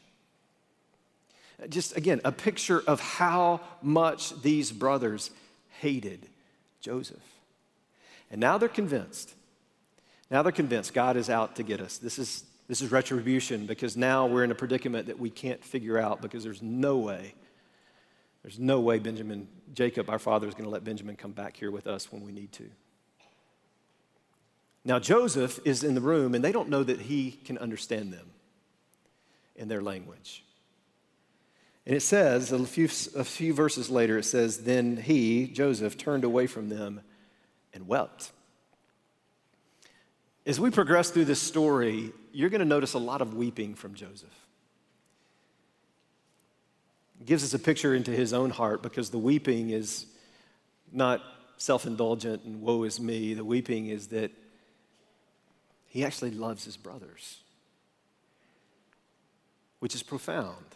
Just 1.69 1.97
again, 1.97 2.21
a 2.23 2.31
picture 2.31 2.81
of 2.87 3.01
how 3.01 3.61
much 3.81 4.41
these 4.41 4.71
brothers 4.71 5.31
hated 5.79 6.27
Joseph. 6.79 7.23
And 8.31 8.39
now 8.39 8.57
they're 8.57 8.69
convinced. 8.69 9.33
Now 10.29 10.41
they're 10.41 10.51
convinced 10.51 10.93
God 10.93 11.17
is 11.17 11.29
out 11.29 11.55
to 11.57 11.63
get 11.63 11.81
us. 11.81 11.97
This 11.97 12.19
is 12.19 12.45
this 12.67 12.81
is 12.81 12.91
retribution 12.91 13.65
because 13.65 13.95
now 13.95 14.25
we're 14.25 14.43
in 14.43 14.51
a 14.51 14.55
predicament 14.55 15.07
that 15.07 15.19
we 15.19 15.29
can't 15.29 15.63
figure 15.63 15.97
out 15.97 16.21
because 16.21 16.43
there's 16.43 16.61
no 16.61 16.97
way, 16.97 17.33
there's 18.43 18.59
no 18.59 18.81
way 18.81 18.99
Benjamin, 18.99 19.47
Jacob, 19.73 20.09
our 20.09 20.19
father, 20.19 20.47
is 20.47 20.53
going 20.53 20.65
to 20.65 20.69
let 20.69 20.83
Benjamin 20.83 21.15
come 21.15 21.31
back 21.31 21.55
here 21.55 21.71
with 21.71 21.87
us 21.87 22.11
when 22.11 22.23
we 22.23 22.31
need 22.31 22.51
to. 22.53 22.69
Now, 24.83 24.99
Joseph 24.99 25.59
is 25.65 25.83
in 25.83 25.95
the 25.95 26.01
room 26.01 26.35
and 26.35 26.43
they 26.43 26.51
don't 26.51 26.69
know 26.69 26.83
that 26.83 27.01
he 27.01 27.31
can 27.31 27.57
understand 27.57 28.13
them 28.13 28.27
in 29.55 29.67
their 29.67 29.81
language. 29.81 30.43
And 31.85 31.95
it 31.95 32.01
says, 32.01 32.51
a 32.51 32.65
few, 32.65 32.89
a 33.15 33.23
few 33.23 33.53
verses 33.53 33.89
later, 33.89 34.17
it 34.17 34.23
says, 34.23 34.63
Then 34.63 34.97
he, 34.97 35.47
Joseph, 35.47 35.97
turned 35.97 36.25
away 36.25 36.45
from 36.45 36.67
them 36.67 37.01
and 37.73 37.87
wept. 37.87 38.31
As 40.45 40.59
we 40.59 40.69
progress 40.69 41.09
through 41.09 41.25
this 41.25 41.41
story, 41.41 42.13
you're 42.37 42.51
going 42.51 42.59
to 42.59 42.65
notice 42.65 42.93
a 42.93 42.99
lot 42.99 43.23
of 43.23 43.33
weeping 43.33 43.73
from 43.73 43.95
Joseph. 43.95 44.29
gives 47.25 47.43
us 47.43 47.55
a 47.55 47.57
picture 47.57 47.95
into 47.95 48.11
his 48.11 48.31
own 48.31 48.51
heart 48.51 48.83
because 48.83 49.09
the 49.09 49.17
weeping 49.17 49.71
is 49.71 50.05
not 50.91 51.23
self 51.57 51.87
indulgent 51.87 52.43
and 52.43 52.61
woe 52.61 52.83
is 52.83 52.99
me. 52.99 53.33
The 53.33 53.43
weeping 53.43 53.87
is 53.87 54.09
that 54.09 54.29
he 55.87 56.05
actually 56.05 56.29
loves 56.29 56.63
his 56.63 56.77
brothers, 56.77 57.39
which 59.79 59.95
is 59.95 60.03
profound. 60.03 60.67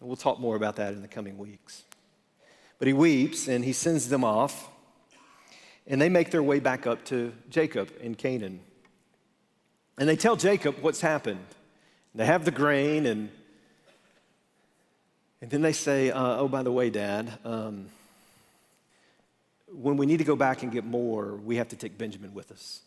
And 0.00 0.08
we'll 0.08 0.16
talk 0.16 0.40
more 0.40 0.56
about 0.56 0.76
that 0.76 0.94
in 0.94 1.02
the 1.02 1.08
coming 1.08 1.36
weeks. 1.36 1.82
But 2.78 2.88
he 2.88 2.94
weeps 2.94 3.46
and 3.46 3.62
he 3.62 3.74
sends 3.74 4.08
them 4.08 4.24
off, 4.24 4.70
and 5.86 6.00
they 6.00 6.08
make 6.08 6.30
their 6.30 6.42
way 6.42 6.60
back 6.60 6.86
up 6.86 7.04
to 7.06 7.34
Jacob 7.50 7.92
in 8.00 8.14
Canaan. 8.14 8.60
And 9.98 10.08
they 10.08 10.16
tell 10.16 10.36
Jacob 10.36 10.76
what's 10.80 11.00
happened. 11.00 11.44
They 12.14 12.26
have 12.26 12.44
the 12.44 12.50
grain, 12.50 13.06
and, 13.06 13.28
and 15.40 15.50
then 15.50 15.62
they 15.62 15.72
say, 15.72 16.10
uh, 16.10 16.38
Oh, 16.38 16.48
by 16.48 16.62
the 16.62 16.72
way, 16.72 16.90
Dad, 16.90 17.38
um, 17.44 17.86
when 19.72 19.96
we 19.96 20.06
need 20.06 20.18
to 20.18 20.24
go 20.24 20.36
back 20.36 20.62
and 20.62 20.70
get 20.70 20.84
more, 20.84 21.34
we 21.36 21.56
have 21.56 21.68
to 21.68 21.76
take 21.76 21.98
Benjamin 21.98 22.34
with 22.34 22.52
us. 22.52 22.80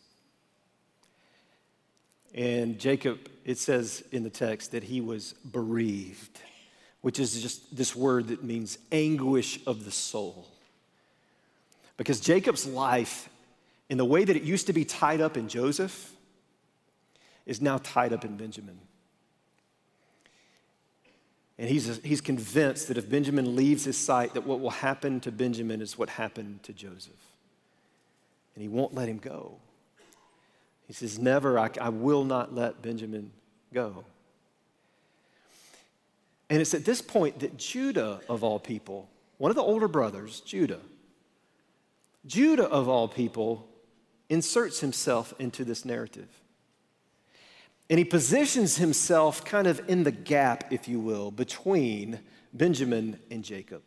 And 2.34 2.78
Jacob, 2.78 3.18
it 3.44 3.58
says 3.58 4.02
in 4.12 4.22
the 4.22 4.30
text 4.30 4.72
that 4.72 4.84
he 4.84 5.00
was 5.00 5.32
bereaved, 5.44 6.38
which 7.00 7.18
is 7.18 7.40
just 7.40 7.74
this 7.74 7.96
word 7.96 8.28
that 8.28 8.44
means 8.44 8.78
anguish 8.92 9.60
of 9.66 9.84
the 9.84 9.90
soul. 9.90 10.46
Because 11.96 12.20
Jacob's 12.20 12.66
life, 12.66 13.28
in 13.88 13.98
the 13.98 14.04
way 14.04 14.24
that 14.24 14.36
it 14.36 14.42
used 14.42 14.66
to 14.68 14.72
be 14.72 14.84
tied 14.84 15.20
up 15.20 15.36
in 15.36 15.48
Joseph, 15.48 16.12
is 17.48 17.60
now 17.60 17.78
tied 17.82 18.12
up 18.12 18.24
in 18.24 18.36
Benjamin. 18.36 18.78
And 21.58 21.68
he's, 21.68 21.98
he's 22.04 22.20
convinced 22.20 22.86
that 22.86 22.98
if 22.98 23.10
Benjamin 23.10 23.56
leaves 23.56 23.84
his 23.84 23.96
sight, 23.96 24.34
that 24.34 24.46
what 24.46 24.60
will 24.60 24.70
happen 24.70 25.18
to 25.20 25.32
Benjamin 25.32 25.80
is 25.82 25.98
what 25.98 26.10
happened 26.10 26.62
to 26.64 26.72
Joseph. 26.72 27.18
And 28.54 28.62
he 28.62 28.68
won't 28.68 28.94
let 28.94 29.08
him 29.08 29.18
go. 29.18 29.56
He 30.86 30.92
says, 30.92 31.18
Never, 31.18 31.58
I, 31.58 31.70
I 31.80 31.88
will 31.88 32.22
not 32.22 32.54
let 32.54 32.80
Benjamin 32.82 33.32
go. 33.72 34.04
And 36.50 36.60
it's 36.60 36.74
at 36.74 36.84
this 36.84 37.02
point 37.02 37.40
that 37.40 37.56
Judah, 37.56 38.20
of 38.28 38.44
all 38.44 38.58
people, 38.58 39.08
one 39.38 39.50
of 39.50 39.56
the 39.56 39.62
older 39.62 39.88
brothers, 39.88 40.40
Judah, 40.40 40.80
Judah, 42.26 42.64
of 42.64 42.88
all 42.88 43.08
people, 43.08 43.66
inserts 44.28 44.80
himself 44.80 45.34
into 45.38 45.64
this 45.64 45.84
narrative. 45.84 46.28
And 47.90 47.98
he 47.98 48.04
positions 48.04 48.76
himself 48.76 49.44
kind 49.44 49.66
of 49.66 49.80
in 49.88 50.04
the 50.04 50.10
gap, 50.10 50.72
if 50.72 50.88
you 50.88 51.00
will, 51.00 51.30
between 51.30 52.20
Benjamin 52.52 53.18
and 53.30 53.42
Jacob. 53.42 53.82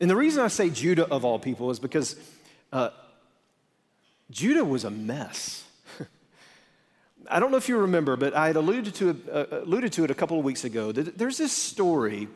And 0.00 0.10
the 0.10 0.16
reason 0.16 0.42
I 0.42 0.48
say 0.48 0.70
Judah 0.70 1.06
of 1.08 1.24
all 1.24 1.38
people 1.38 1.70
is 1.70 1.78
because 1.78 2.16
uh, 2.72 2.90
Judah 4.30 4.64
was 4.64 4.84
a 4.84 4.90
mess. 4.90 5.64
I 7.30 7.40
don't 7.40 7.50
know 7.50 7.56
if 7.56 7.68
you 7.68 7.78
remember, 7.78 8.16
but 8.16 8.34
I 8.34 8.48
had 8.48 8.56
alluded 8.56 8.94
to, 8.96 9.10
it, 9.10 9.16
uh, 9.30 9.46
alluded 9.62 9.92
to 9.94 10.04
it 10.04 10.10
a 10.10 10.14
couple 10.14 10.38
of 10.38 10.44
weeks 10.44 10.64
ago. 10.64 10.92
There's 10.92 11.38
this 11.38 11.52
story 11.52 12.28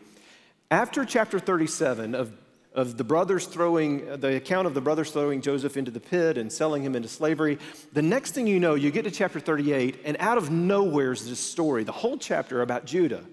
after 0.71 1.05
chapter 1.05 1.39
37 1.39 2.15
of 2.15 2.33
of 2.73 2.97
the 2.97 3.05
brothers 3.05 3.47
throwing, 3.47 4.21
the 4.21 4.37
account 4.37 4.67
of 4.67 4.75
the 4.75 4.81
brothers 4.81 5.11
throwing 5.11 5.41
Joseph 5.41 5.77
into 5.77 5.91
the 5.91 6.01
pit 6.01 6.39
and 6.39 6.53
selling 6.53 6.83
him 6.83 6.95
into 6.95 7.09
slavery. 7.09 7.59
The 7.93 8.03
next 8.03 8.33
thing 8.33 8.47
you 8.47 8.61
know, 8.61 8.75
you 8.75 8.91
get 8.91 9.03
to 9.05 9.11
chapter 9.11 9.41
38, 9.41 10.01
and 10.05 10.17
out 10.21 10.39
of 10.39 10.51
nowhere 10.51 11.13
is 11.13 11.29
this 11.29 11.41
story, 11.41 11.83
the 11.83 11.93
whole 11.93 12.17
chapter 12.17 12.63
about 12.63 12.85
Judah 12.85 13.25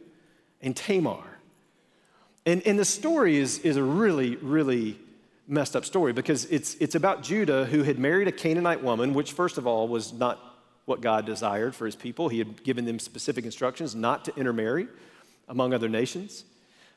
and 0.61 0.75
Tamar. 0.75 1.23
And, 2.45 2.65
and 2.65 2.79
the 2.79 2.85
story 2.85 3.37
is, 3.37 3.59
is 3.59 3.77
a 3.77 3.83
really, 3.83 4.37
really 4.37 4.97
messed 5.47 5.75
up 5.75 5.85
story 5.85 6.13
because 6.13 6.45
it's, 6.45 6.75
it's 6.75 6.95
about 6.95 7.21
Judah 7.21 7.65
who 7.65 7.83
had 7.83 7.99
married 7.99 8.27
a 8.27 8.31
Canaanite 8.31 8.83
woman, 8.83 9.13
which, 9.13 9.33
first 9.33 9.57
of 9.57 9.67
all, 9.67 9.87
was 9.87 10.13
not 10.13 10.39
what 10.85 11.01
God 11.01 11.25
desired 11.25 11.75
for 11.75 11.85
his 11.85 11.95
people. 11.95 12.29
He 12.29 12.39
had 12.39 12.63
given 12.63 12.85
them 12.85 12.99
specific 12.99 13.45
instructions 13.45 13.93
not 13.93 14.25
to 14.25 14.35
intermarry 14.35 14.87
among 15.47 15.73
other 15.73 15.89
nations. 15.89 16.45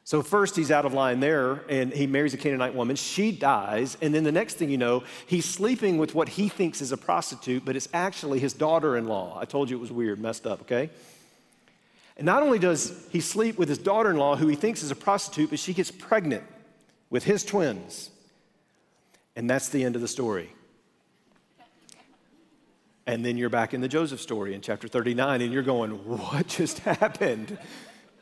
So, 0.04 0.22
first, 0.22 0.56
he's 0.56 0.70
out 0.70 0.86
of 0.86 0.94
line 0.94 1.20
there 1.20 1.62
and 1.68 1.92
he 1.92 2.06
marries 2.06 2.34
a 2.34 2.36
Canaanite 2.36 2.74
woman. 2.74 2.96
She 2.96 3.30
dies. 3.30 3.96
And 4.00 4.14
then 4.14 4.24
the 4.24 4.32
next 4.32 4.54
thing 4.54 4.70
you 4.70 4.78
know, 4.78 5.04
he's 5.26 5.44
sleeping 5.44 5.98
with 5.98 6.14
what 6.14 6.30
he 6.30 6.48
thinks 6.48 6.80
is 6.80 6.90
a 6.90 6.96
prostitute, 6.96 7.64
but 7.64 7.76
it's 7.76 7.88
actually 7.92 8.40
his 8.40 8.52
daughter 8.52 8.96
in 8.96 9.06
law. 9.06 9.38
I 9.38 9.44
told 9.44 9.70
you 9.70 9.76
it 9.76 9.80
was 9.80 9.92
weird, 9.92 10.18
messed 10.18 10.46
up, 10.46 10.62
okay? 10.62 10.90
And 12.16 12.26
not 12.26 12.42
only 12.42 12.58
does 12.58 13.06
he 13.10 13.20
sleep 13.20 13.56
with 13.56 13.68
his 13.68 13.78
daughter 13.78 14.10
in 14.10 14.16
law, 14.16 14.36
who 14.36 14.48
he 14.48 14.56
thinks 14.56 14.82
is 14.82 14.90
a 14.90 14.96
prostitute, 14.96 15.50
but 15.50 15.58
she 15.58 15.72
gets 15.72 15.90
pregnant 15.90 16.44
with 17.08 17.24
his 17.24 17.44
twins. 17.44 18.10
And 19.36 19.48
that's 19.48 19.68
the 19.68 19.84
end 19.84 19.94
of 19.94 20.02
the 20.02 20.08
story. 20.08 20.52
And 23.06 23.24
then 23.24 23.36
you're 23.36 23.48
back 23.48 23.74
in 23.74 23.80
the 23.80 23.88
Joseph 23.88 24.20
story 24.20 24.54
in 24.54 24.60
chapter 24.60 24.86
39, 24.86 25.40
and 25.40 25.52
you're 25.52 25.62
going, 25.62 25.92
What 26.06 26.46
just 26.46 26.78
happened? 26.80 27.58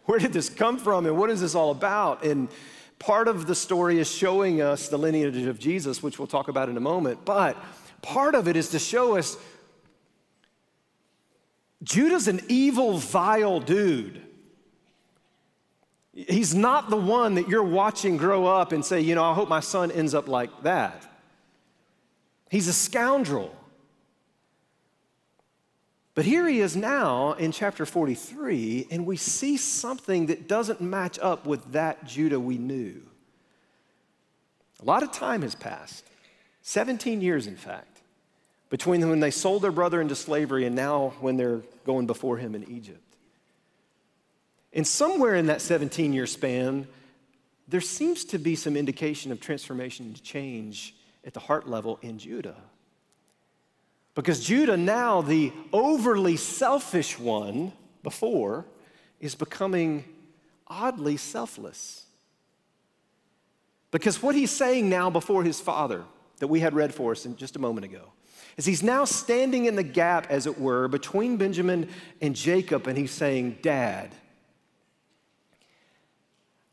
Where 0.09 0.19
did 0.19 0.33
this 0.33 0.49
come 0.49 0.79
from 0.79 1.05
and 1.05 1.19
what 1.19 1.29
is 1.29 1.43
this 1.43 1.55
all 1.55 1.71
about? 1.71 2.25
And 2.25 2.49
part 2.99 3.29
of 3.29 3.47
the 3.47 3.55
story 3.55 3.99
is 3.99 4.11
showing 4.11 4.63
us 4.63 4.89
the 4.89 4.97
lineage 4.97 5.37
of 5.47 5.59
Jesus, 5.59 6.03
which 6.03 6.19
we'll 6.19 6.27
talk 6.27 6.49
about 6.49 6.71
in 6.71 6.79
a 6.79 6.81
moment, 6.81 7.27
but 7.27 7.63
part 8.01 8.35
of 8.35 8.49
it 8.49 8.57
is 8.57 8.71
to 8.71 8.79
show 8.79 9.19
us 9.19 9.37
Judah's 11.83 12.27
an 12.27 12.41
evil, 12.49 12.97
vile 12.97 13.61
dude. 13.61 14.23
He's 16.15 16.55
not 16.55 16.89
the 16.89 16.97
one 16.97 17.35
that 17.35 17.47
you're 17.47 17.63
watching 17.63 18.17
grow 18.17 18.47
up 18.47 18.73
and 18.73 18.83
say, 18.83 19.03
you 19.03 19.15
know, 19.15 19.25
I 19.25 19.35
hope 19.35 19.51
my 19.51 19.61
son 19.61 19.91
ends 19.91 20.15
up 20.15 20.27
like 20.27 20.63
that. 20.63 21.07
He's 22.51 22.67
a 22.67 22.73
scoundrel. 22.73 23.55
But 26.19 26.27
here 26.27 26.49
he 26.49 26.59
is 26.59 26.75
now 26.75 27.35
in 27.35 27.53
chapter 27.53 27.87
43, 27.87 28.89
and 28.91 29.07
we 29.07 29.17
see 29.17 29.57
something 29.57 30.27
that 30.27 30.49
doesn't 30.49 30.81
match 30.81 31.17
up 31.23 31.47
with 31.47 31.71
that 31.75 32.07
Judah 32.07 32.41
we 32.41 32.59
knew. 32.59 33.03
A 34.83 34.85
lot 34.85 35.05
of 35.05 35.13
time 35.13 35.43
has 35.43 35.55
passed 35.55 36.05
17 36.63 37.21
years, 37.21 37.47
in 37.47 37.55
fact, 37.55 38.01
between 38.69 39.09
when 39.09 39.21
they 39.21 39.31
sold 39.31 39.63
their 39.63 39.71
brother 39.71 40.01
into 40.01 40.17
slavery 40.17 40.67
and 40.67 40.75
now 40.75 41.13
when 41.21 41.37
they're 41.37 41.63
going 41.87 42.09
before 42.09 42.37
him 42.37 42.57
in 42.57 42.69
Egypt. 42.69 43.15
And 44.73 44.85
somewhere 44.85 45.37
in 45.37 45.47
that 45.47 45.61
17 45.61 46.13
year 46.13 46.27
span, 46.27 46.89
there 47.69 47.81
seems 47.81 48.25
to 48.25 48.39
be 48.39 48.57
some 48.57 48.77
indication 48.77 49.31
of 49.31 49.39
transformation 49.39 50.07
and 50.07 50.21
change 50.25 50.97
at 51.25 51.33
the 51.33 51.39
heart 51.39 51.69
level 51.69 52.01
in 52.03 52.19
Judah. 52.19 52.57
Because 54.19 54.41
Judah, 54.41 54.77
now 54.77 55.23
the 55.23 55.53
overly 55.73 56.37
selfish 56.37 57.21
one 57.21 57.71
before, 58.03 58.67
is 59.21 59.37
becoming 59.37 60.03
oddly 60.67 61.17
selfless. 61.17 62.05
Because 63.93 64.21
what 64.21 64.35
he's 64.35 64.51
saying 64.51 64.89
now 64.89 65.09
before 65.09 65.45
his 65.45 65.61
father, 65.61 66.03
that 66.39 66.49
we 66.49 66.59
had 66.59 66.75
read 66.75 66.93
for 66.93 67.13
us 67.13 67.27
in 67.27 67.37
just 67.37 67.55
a 67.55 67.61
moment 67.61 67.85
ago, 67.85 68.11
is 68.57 68.67
he's 68.67 68.83
now 68.83 69.05
standing 69.05 69.67
in 69.67 69.77
the 69.77 69.85
gap, 69.85 70.27
as 70.31 70.49
it 70.49 70.59
were, 70.59 70.89
between 70.89 71.37
Benjamin 71.37 71.89
and 72.21 72.35
Jacob, 72.35 72.89
and 72.89 72.99
he's 72.99 73.13
saying, 73.13 73.59
Dad, 73.63 74.11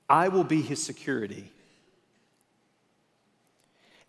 I 0.09 0.29
will 0.29 0.43
be 0.43 0.63
his 0.63 0.81
security. 0.81 1.51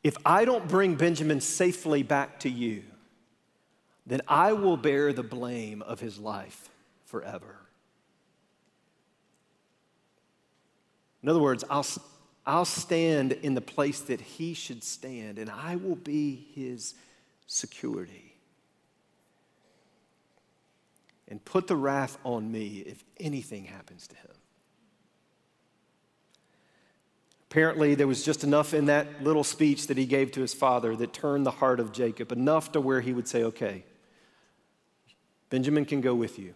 If 0.02 0.16
I 0.25 0.47
don't 0.47 0.66
bring 0.66 0.95
Benjamin 0.95 1.43
safely 1.43 2.02
back 2.02 2.40
to 2.40 2.49
you, 2.49 2.83
then 4.06 4.20
I 4.28 4.52
will 4.52 4.76
bear 4.76 5.12
the 5.12 5.25
blame 5.25 5.82
of 5.82 6.00
his 6.00 6.18
life 6.18 6.68
forever. 7.06 7.56
In 11.22 11.28
other 11.28 11.40
words, 11.40 11.64
I'll, 11.68 11.86
I'll 12.46 12.64
stand 12.64 13.32
in 13.32 13.54
the 13.54 13.60
place 13.60 14.00
that 14.02 14.20
he 14.20 14.54
should 14.54 14.84
stand, 14.84 15.40
and 15.40 15.50
I 15.50 15.75
will 15.75 15.96
be 15.96 16.46
his 16.54 16.94
security. 17.48 18.36
And 21.28 21.44
put 21.44 21.66
the 21.66 21.75
wrath 21.75 22.16
on 22.22 22.52
me 22.52 22.84
if 22.86 23.02
anything 23.18 23.64
happens 23.64 24.06
to 24.06 24.14
him. 24.14 24.30
Apparently, 27.50 27.96
there 27.96 28.06
was 28.06 28.25
just 28.25 28.44
enough 28.44 28.75
in 28.75 28.86
that 28.86 29.25
little 29.25 29.42
speech 29.42 29.88
that 29.88 29.96
he 29.96 30.06
gave 30.06 30.30
to 30.32 30.40
his 30.40 30.54
father 30.54 30.94
that 30.94 31.12
turned 31.12 31.44
the 31.44 31.50
heart 31.50 31.80
of 31.80 31.90
Jacob, 31.90 32.30
enough 32.30 32.70
to 32.72 32.80
where 32.80 33.00
he 33.00 33.12
would 33.12 33.26
say, 33.26 33.42
Okay, 33.42 33.84
Benjamin 35.50 35.84
can 35.84 36.00
go 36.00 36.14
with 36.14 36.38
you. 36.38 36.54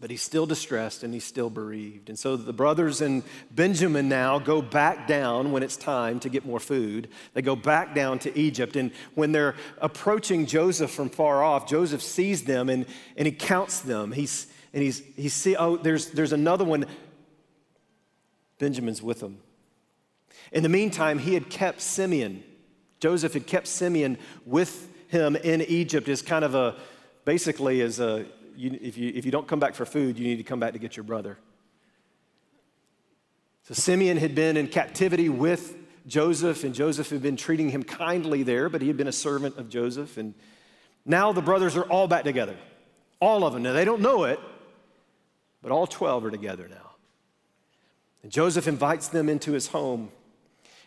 But 0.00 0.10
he's 0.10 0.22
still 0.22 0.46
distressed 0.46 1.02
and 1.02 1.12
he's 1.12 1.24
still 1.24 1.50
bereaved. 1.50 2.08
And 2.08 2.18
so 2.18 2.34
the 2.34 2.54
brothers 2.54 3.02
and 3.02 3.22
Benjamin 3.50 4.08
now 4.08 4.38
go 4.38 4.62
back 4.62 5.06
down 5.06 5.52
when 5.52 5.62
it's 5.62 5.76
time 5.76 6.18
to 6.20 6.30
get 6.30 6.46
more 6.46 6.58
food. 6.58 7.08
They 7.34 7.42
go 7.42 7.54
back 7.54 7.94
down 7.94 8.18
to 8.20 8.38
Egypt. 8.38 8.76
And 8.76 8.92
when 9.14 9.32
they're 9.32 9.56
approaching 9.78 10.46
Joseph 10.46 10.90
from 10.90 11.10
far 11.10 11.44
off, 11.44 11.68
Joseph 11.68 12.02
sees 12.02 12.44
them 12.44 12.70
and, 12.70 12.86
and 13.18 13.26
he 13.26 13.32
counts 13.32 13.80
them. 13.80 14.12
He's, 14.12 14.46
and 14.72 14.82
he's, 14.82 15.02
he 15.16 15.28
see, 15.28 15.54
oh, 15.54 15.76
there's, 15.76 16.06
there's 16.12 16.32
another 16.32 16.64
one. 16.64 16.86
Benjamin's 18.58 19.02
with 19.02 19.22
him. 19.22 19.36
In 20.50 20.62
the 20.62 20.68
meantime, 20.70 21.18
he 21.18 21.34
had 21.34 21.50
kept 21.50 21.82
Simeon. 21.82 22.42
Joseph 23.00 23.34
had 23.34 23.46
kept 23.46 23.66
Simeon 23.66 24.16
with 24.46 24.88
him 25.08 25.36
in 25.36 25.60
Egypt 25.62 26.08
as 26.08 26.22
kind 26.22 26.44
of 26.44 26.54
a, 26.54 26.76
basically, 27.30 27.80
is 27.80 28.00
a, 28.00 28.26
you, 28.56 28.76
if, 28.82 28.98
you, 28.98 29.12
if 29.14 29.24
you 29.24 29.30
don't 29.30 29.46
come 29.46 29.60
back 29.60 29.76
for 29.76 29.86
food, 29.86 30.18
you 30.18 30.26
need 30.26 30.38
to 30.38 30.42
come 30.42 30.58
back 30.58 30.72
to 30.72 30.80
get 30.80 30.96
your 30.96 31.04
brother. 31.04 31.38
So 33.62 33.74
Simeon 33.74 34.16
had 34.16 34.34
been 34.34 34.56
in 34.56 34.66
captivity 34.66 35.28
with 35.28 35.76
Joseph, 36.08 36.64
and 36.64 36.74
Joseph 36.74 37.08
had 37.08 37.22
been 37.22 37.36
treating 37.36 37.68
him 37.70 37.84
kindly 37.84 38.42
there, 38.42 38.68
but 38.68 38.80
he 38.80 38.88
had 38.88 38.96
been 38.96 39.06
a 39.06 39.12
servant 39.12 39.58
of 39.58 39.68
Joseph. 39.68 40.16
And 40.16 40.34
now 41.06 41.30
the 41.30 41.40
brothers 41.40 41.76
are 41.76 41.84
all 41.84 42.08
back 42.08 42.24
together. 42.24 42.56
All 43.20 43.44
of 43.44 43.52
them. 43.52 43.62
Now 43.62 43.74
they 43.74 43.84
don't 43.84 44.00
know 44.00 44.24
it, 44.24 44.40
but 45.62 45.70
all 45.70 45.86
12 45.86 46.24
are 46.24 46.30
together 46.32 46.66
now. 46.66 46.96
And 48.24 48.32
Joseph 48.32 48.66
invites 48.66 49.06
them 49.06 49.28
into 49.28 49.52
his 49.52 49.68
home, 49.68 50.10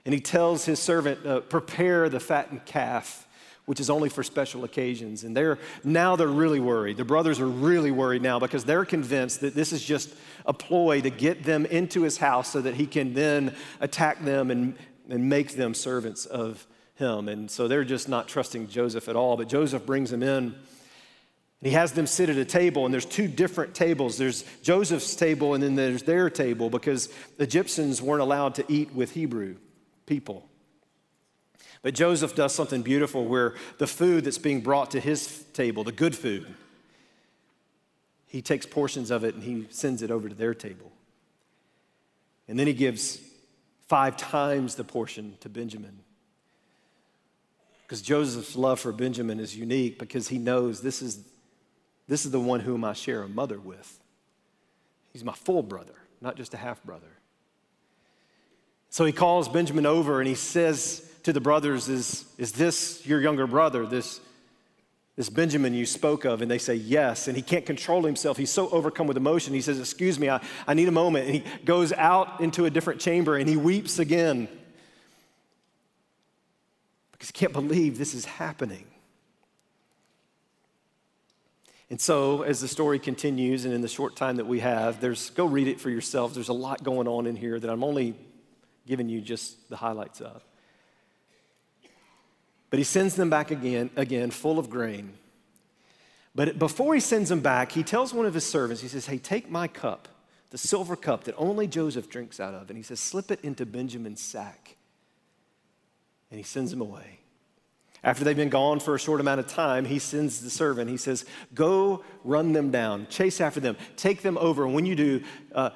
and 0.04 0.14
he 0.14 0.20
tells 0.20 0.66
his 0.66 0.80
servant, 0.80 1.26
uh, 1.26 1.40
Prepare 1.40 2.10
the 2.10 2.20
fattened 2.20 2.66
calf 2.66 3.30
which 3.66 3.80
is 3.80 3.90
only 3.90 4.10
for 4.10 4.24
special 4.24 4.64
occasions. 4.64 5.24
And 5.24 5.36
they're 5.36 5.58
now 5.84 6.16
they're 6.16 6.28
really 6.28 6.60
worried. 6.60 6.98
The 6.98 7.06
brothers 7.06 7.40
are 7.40 7.48
really 7.48 7.92
worried 7.92 8.22
now 8.22 8.40
because 8.40 8.66
they're 8.66 8.86
convinced 8.86 9.42
that 9.42 9.56
this 9.56 9.72
is 9.72 9.84
just 9.84 10.14
a 10.46 10.54
ploy 10.54 11.02
to 11.02 11.10
get 11.10 11.44
them 11.44 11.66
into 11.66 12.02
his 12.02 12.18
house 12.18 12.52
so 12.52 12.62
that 12.62 12.76
he 12.76 12.86
can 12.86 13.14
then 13.14 13.56
attack 13.80 14.24
them 14.24 14.52
and, 14.52 14.76
and 15.10 15.30
make 15.30 15.56
them 15.56 15.74
servants 15.74 16.26
of 16.26 16.66
him. 16.96 17.30
And 17.30 17.50
so 17.50 17.68
they're 17.68 17.86
just 17.86 18.10
not 18.10 18.28
trusting 18.28 18.68
Joseph 18.68 19.08
at 19.08 19.16
all. 19.16 19.38
But 19.38 19.48
Joseph 19.48 19.86
brings 19.86 20.12
them 20.12 20.24
in. 20.24 20.56
And 21.64 21.72
he 21.72 21.78
has 21.78 21.94
them 21.94 22.08
sit 22.08 22.28
at 22.28 22.36
a 22.36 22.44
table, 22.44 22.84
and 22.84 22.94
there's 22.94 23.06
two 23.06 23.30
different 23.30 23.74
tables. 23.74 24.18
There's 24.18 24.44
Joseph's 24.64 25.16
table, 25.16 25.54
and 25.54 25.64
then 25.64 25.76
there's 25.76 26.04
their 26.04 26.30
table 26.30 26.70
because 26.70 27.08
Egyptians 27.40 28.02
weren't 28.02 28.22
allowed 28.22 28.56
to 28.56 28.66
eat 28.68 28.94
with 28.94 29.12
Hebrew 29.12 29.56
people. 30.06 30.50
But 31.82 31.94
Joseph 31.94 32.36
does 32.36 32.56
something 32.56 32.82
beautiful 32.82 33.26
where 33.26 33.56
the 33.78 33.88
food 33.88 34.24
that's 34.24 34.38
being 34.38 34.62
brought 34.62 34.92
to 34.92 35.00
his 35.00 35.44
table, 35.54 35.84
the 35.84 35.92
good 35.92 36.16
food, 36.16 36.48
he 38.26 38.42
takes 38.42 38.66
portions 38.66 39.12
of 39.12 39.24
it 39.24 39.36
and 39.36 39.44
he 39.44 39.68
sends 39.70 40.02
it 40.02 40.10
over 40.10 40.28
to 40.30 40.36
their 40.36 40.54
table. 40.54 40.92
And 42.48 42.58
then 42.58 42.68
he 42.68 42.74
gives 42.74 43.20
five 43.88 44.18
times 44.18 44.76
the 44.76 44.84
portion 44.84 45.36
to 45.42 45.50
Benjamin. 45.50 46.00
Because 47.84 48.02
Joseph's 48.02 48.56
love 48.56 48.80
for 48.80 48.92
Benjamin 48.92 49.40
is 49.40 49.56
unique 49.56 50.00
because 50.00 50.30
he 50.30 50.40
knows 50.40 50.82
this 50.82 51.02
is, 51.02 51.20
this 52.08 52.26
is 52.26 52.32
the 52.32 52.40
one 52.40 52.62
whom 52.62 52.84
I 52.84 52.94
share 52.94 53.22
a 53.22 53.30
mother 53.30 53.60
with. 53.60 54.00
He's 55.12 55.24
my 55.24 55.34
full 55.34 55.62
brother, 55.62 55.94
not 56.22 56.36
just 56.36 56.54
a 56.56 56.58
half 56.58 56.84
brother. 56.84 57.06
So 58.90 59.06
he 59.06 59.12
calls 59.12 59.48
Benjamin 59.48 59.86
over 59.86 60.20
and 60.20 60.28
he 60.28 60.36
says, 60.36 61.08
to 61.24 61.34
the 61.34 61.42
brothers, 61.42 61.90
Is, 61.90 62.26
is 62.38 62.52
this 62.52 63.06
your 63.06 63.22
younger 63.22 63.48
brother, 63.48 63.86
this, 63.86 64.20
this 65.16 65.30
Benjamin 65.30 65.74
you 65.74 65.86
spoke 65.86 66.26
of? 66.26 66.42
And 66.42 66.50
they 66.50 66.58
say, 66.58 66.76
Yes. 66.76 67.28
And 67.28 67.36
he 67.36 67.42
can't 67.42 67.66
control 67.66 68.04
himself. 68.04 68.38
He's 68.38 68.52
so 68.52 68.70
overcome 68.70 69.08
with 69.08 69.18
emotion. 69.18 69.54
He 69.54 69.62
says, 69.62 69.80
Excuse 69.80 70.20
me, 70.20 70.30
I, 70.30 70.42
I 70.68 70.74
need 70.74 70.88
a 70.88 70.92
moment. 70.92 71.26
And 71.28 71.36
he 71.36 71.44
goes 71.66 71.94
out 71.94 72.42
into 72.42 72.66
a 72.66 72.70
different 72.70 73.00
chamber 73.00 73.38
and 73.38 73.50
he 73.50 73.58
weeps 73.58 74.00
again 74.00 74.48
because 77.12 77.30
he 77.30 77.34
can't 77.34 77.54
believe 77.54 77.98
this 77.98 78.14
is 78.14 78.26
happening. 78.26 78.86
And 81.90 82.02
so, 82.02 82.42
as 82.42 82.60
the 82.60 82.68
story 82.68 82.98
continues, 82.98 83.66
and 83.66 83.74
in 83.74 83.82
the 83.82 83.88
short 83.88 84.16
time 84.16 84.38
that 84.38 84.48
we 84.48 84.62
have, 84.62 85.00
there's 85.00 85.30
go 85.30 85.46
read 85.46 85.68
it 85.68 85.80
for 85.80 85.92
yourself. 85.92 86.34
There's 86.34 86.50
a 86.50 86.54
lot 86.54 86.84
going 86.84 87.08
on 87.08 87.28
in 87.28 87.36
here 87.36 87.60
that 87.60 87.70
I'm 87.70 87.84
only 87.84 88.16
giving 88.88 89.10
you 89.10 89.22
just 89.22 89.70
the 89.70 89.76
highlights 89.76 90.20
of. 90.20 90.44
But 92.74 92.80
he 92.80 92.86
sends 92.86 93.14
them 93.14 93.30
back 93.30 93.52
again, 93.52 93.92
again, 93.96 94.32
full 94.32 94.58
of 94.58 94.68
grain. 94.68 95.14
But 96.34 96.58
before 96.58 96.96
he 96.96 97.00
sends 97.00 97.30
them 97.30 97.42
back, 97.42 97.72
he 97.72 97.84
tells 97.84 98.16
one 98.16 98.26
of 98.26 98.34
his 98.34 98.48
servants, 98.48 98.82
he 98.82 98.88
says, 98.88 99.06
Hey, 99.06 99.20
take 99.20 99.48
my 99.48 99.68
cup, 99.68 100.08
the 100.50 100.58
silver 100.58 100.96
cup 100.96 101.26
that 101.26 101.36
only 101.38 101.68
Joseph 101.68 102.10
drinks 102.10 102.40
out 102.40 102.56
of, 102.56 102.72
and 102.72 102.78
he 102.78 102.82
says, 102.82 103.00
Slip 103.00 103.30
it 103.30 103.42
into 103.44 103.68
Benjamin's 103.68 104.22
sack. 104.22 104.76
And 106.32 106.40
he 106.40 106.44
sends 106.44 106.72
them 106.72 106.82
away. 106.82 107.20
After 108.04 108.24
they've 108.24 108.36
been 108.36 108.50
gone 108.50 108.80
for 108.80 108.96
a 108.96 109.00
short 109.00 109.22
amount 109.22 109.40
of 109.40 109.46
time, 109.46 109.86
he 109.86 110.00
sends 110.00 110.42
the 110.42 110.50
servant. 110.50 110.90
He 110.90 110.98
says, 110.98 111.26
Go 111.54 112.04
run 112.24 112.54
them 112.54 112.72
down, 112.72 113.06
chase 113.06 113.40
after 113.40 113.60
them, 113.60 113.78
take 113.98 114.24
them 114.24 114.36
over. 114.40 114.66
And 114.66 114.74
when 114.74 114.88
you 114.88 114.96
do, 114.96 115.22
uh, 115.54 115.70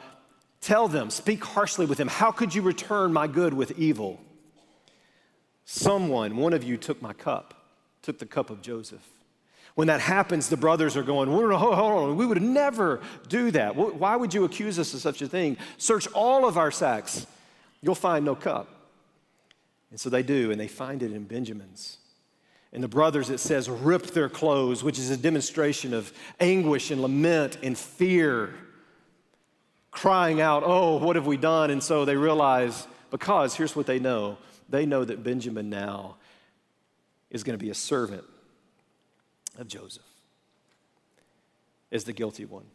tell 0.62 0.88
them, 0.88 1.12
speak 1.12 1.43
harshly 1.43 1.86
with 1.86 1.99
them. 1.99 2.07
How 2.07 2.31
could 2.31 2.55
you 2.55 2.63
return 2.63 3.13
my 3.13 3.27
good 3.27 3.53
with 3.53 3.77
evil? 3.77 4.19
Someone, 5.69 6.38
one 6.38 6.53
of 6.53 6.63
you 6.63 6.77
took 6.77 7.01
my 7.01 7.12
cup, 7.12 7.53
took 8.01 8.19
the 8.19 8.25
cup 8.25 8.49
of 8.49 8.62
Joseph. 8.62 9.06
When 9.75 9.88
that 9.89 9.99
happens, 9.99 10.47
the 10.47 10.56
brothers 10.56 10.95
are 10.95 11.03
going, 11.03 11.30
hold 11.30 11.53
on, 11.53 12.15
we 12.15 12.25
would 12.25 12.41
never 12.41 13.01
do 13.27 13.51
that. 13.51 13.75
Why 13.75 14.15
would 14.15 14.34
you 14.34 14.45
accuse 14.45 14.80
us 14.80 14.93
of 14.93 15.01
such 15.01 15.21
a 15.21 15.27
thing? 15.27 15.58
Search 15.77 16.08
all 16.13 16.47
of 16.47 16.58
our 16.58 16.71
sacks, 16.71 17.27
you'll 17.82 17.95
find 17.95 18.23
no 18.23 18.34
cup. 18.34 18.69
And 19.91 19.99
so 19.99 20.10
they 20.10 20.23
do, 20.23 20.51
and 20.51 20.60
they 20.60 20.69
find 20.69 21.03
it 21.03 21.12
in 21.12 21.25
Benjamin's. 21.25 21.97
And 22.71 22.82
the 22.82 22.88
brothers, 22.88 23.30
it 23.30 23.41
says, 23.41 23.69
ripped 23.69 24.13
their 24.13 24.30
clothes, 24.30 24.86
which 24.86 24.97
is 24.97 25.10
a 25.10 25.17
demonstration 25.17 25.93
of 25.93 26.13
anguish 26.39 26.91
and 26.91 27.01
lament 27.01 27.58
and 27.62 27.77
fear, 27.77 28.53
crying 29.91 30.39
out, 30.39 30.63
Oh, 30.65 30.95
what 30.95 31.17
have 31.17 31.27
we 31.27 31.36
done? 31.36 31.71
And 31.71 31.84
so 31.84 32.06
they 32.06 32.15
realize, 32.15 32.88
because 33.12 33.53
here's 33.53 33.75
what 33.75 33.86
they 33.86 33.99
know 33.99 34.38
they 34.69 34.86
know 34.86 35.03
that 35.06 35.23
Benjamin 35.23 35.69
now 35.69 36.17
is 37.30 37.43
going 37.43 37.58
to 37.58 37.63
be 37.63 37.69
a 37.69 37.75
servant 37.75 38.23
of 39.58 39.67
Joseph 39.67 40.03
as 41.91 42.03
the 42.03 42.13
guilty 42.13 42.45
one. 42.45 42.65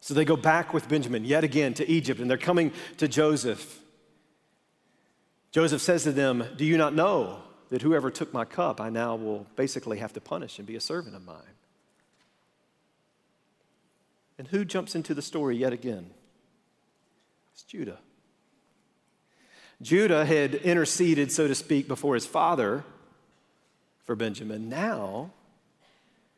So 0.00 0.14
they 0.14 0.24
go 0.24 0.36
back 0.36 0.72
with 0.72 0.88
Benjamin 0.88 1.24
yet 1.24 1.44
again 1.44 1.74
to 1.74 1.88
Egypt, 1.88 2.20
and 2.20 2.30
they're 2.30 2.38
coming 2.38 2.72
to 2.98 3.08
Joseph. 3.08 3.80
Joseph 5.50 5.82
says 5.82 6.04
to 6.04 6.12
them, 6.12 6.44
Do 6.56 6.64
you 6.64 6.76
not 6.76 6.94
know 6.94 7.42
that 7.70 7.82
whoever 7.82 8.10
took 8.10 8.32
my 8.32 8.44
cup, 8.44 8.80
I 8.80 8.90
now 8.90 9.16
will 9.16 9.46
basically 9.56 9.98
have 9.98 10.12
to 10.14 10.20
punish 10.20 10.58
and 10.58 10.66
be 10.66 10.76
a 10.76 10.80
servant 10.80 11.16
of 11.16 11.24
mine? 11.24 11.42
And 14.38 14.46
who 14.46 14.64
jumps 14.64 14.94
into 14.94 15.14
the 15.14 15.22
story 15.22 15.56
yet 15.56 15.72
again? 15.72 16.10
It's 17.52 17.64
Judah. 17.64 17.98
Judah 19.80 20.24
had 20.24 20.54
interceded, 20.54 21.30
so 21.30 21.46
to 21.46 21.54
speak, 21.54 21.86
before 21.86 22.14
his 22.14 22.26
father 22.26 22.84
for 24.04 24.16
Benjamin. 24.16 24.68
Now, 24.68 25.30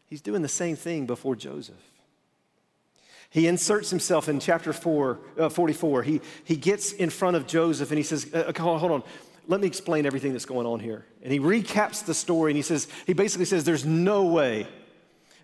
he's 0.06 0.20
doing 0.20 0.42
the 0.42 0.48
same 0.48 0.76
thing 0.76 1.06
before 1.06 1.36
Joseph. 1.36 1.76
He 3.30 3.46
inserts 3.46 3.90
himself 3.90 4.28
in 4.28 4.40
chapter 4.40 4.72
four, 4.72 5.20
uh, 5.38 5.48
44. 5.48 6.02
He, 6.02 6.20
he 6.44 6.56
gets 6.56 6.92
in 6.92 7.10
front 7.10 7.36
of 7.36 7.46
Joseph 7.46 7.90
and 7.90 7.96
he 7.96 8.02
says, 8.02 8.32
uh, 8.34 8.52
Hold 8.58 8.90
on, 8.90 9.02
let 9.46 9.60
me 9.60 9.68
explain 9.68 10.04
everything 10.04 10.32
that's 10.32 10.44
going 10.44 10.66
on 10.66 10.80
here. 10.80 11.06
And 11.22 11.32
he 11.32 11.38
recaps 11.38 12.04
the 12.04 12.12
story 12.12 12.50
and 12.50 12.56
he 12.56 12.62
says, 12.62 12.88
He 13.06 13.12
basically 13.12 13.44
says, 13.44 13.64
There's 13.64 13.86
no 13.86 14.24
way, 14.24 14.66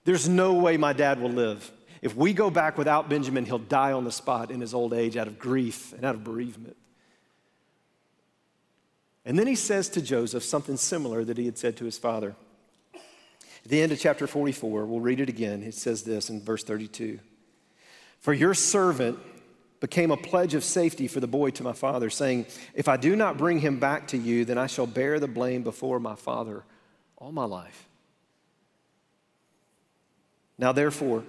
there's 0.05 0.29
no 0.29 0.55
way 0.55 0.77
my 0.77 0.93
dad 0.93 1.21
will 1.21 1.31
live. 1.31 1.71
If 2.03 2.15
we 2.15 2.33
go 2.33 2.51
back 2.51 2.77
without 2.77 3.09
Benjamin, 3.09 3.47
he'll 3.47 3.59
die 3.59 3.93
on 3.93 4.05
the 4.05 4.13
spot 4.13 4.51
in 4.51 4.61
his 4.61 4.75
old 4.75 4.93
age 4.93 5.17
out 5.17 5.29
of 5.29 5.39
grief 5.39 5.93
and 5.93 6.05
out 6.05 6.15
of 6.15 6.25
bereavement. 6.25 6.77
And 9.27 9.37
then 9.37 9.49
he 9.49 9.57
says 9.57 9.89
to 9.91 10.01
Joseph 10.01 10.45
something 10.45 10.77
similar 10.77 11.25
that 11.25 11.37
he 11.37 11.47
had 11.47 11.59
said 11.59 11.77
to 11.79 11.85
his 11.85 11.99
father. 11.99 12.37
At 12.95 13.71
the 13.71 13.83
end 13.83 13.91
of 13.91 13.99
chapter 13.99 14.29
44, 14.29 14.87
we'll 14.87 15.01
read 15.01 15.19
it 15.19 15.29
again. 15.29 15.65
It 15.65 15.75
says 15.75 16.05
this 16.05 16.31
in 16.31 16.41
verse 16.41 16.63
32 16.63 17.19
For 18.21 18.33
your 18.33 18.55
servant 18.55 19.19
became 19.81 20.13
a 20.13 20.17
pledge 20.17 20.55
of 20.55 20.63
safety 20.63 21.09
for 21.09 21.19
the 21.19 21.27
boy 21.27 21.51
to 21.51 21.65
my 21.65 21.73
father, 21.73 22.09
saying, 22.09 22.47
If 22.73 22.87
I 22.87 22.97
do 22.97 23.17
not 23.17 23.37
bring 23.37 23.59
him 23.59 23.81
back 23.81 24.07
to 24.09 24.17
you, 24.17 24.45
then 24.45 24.59
I 24.59 24.69
shall 24.69 24.87
bear 24.87 25.19
the 25.19 25.27
blame 25.27 25.65
before 25.65 25.99
my 25.99 26.15
father 26.15 26.63
all 27.17 27.33
my 27.33 27.45
life. 27.45 27.89
Now, 30.57 30.71
therefore, 30.71 31.25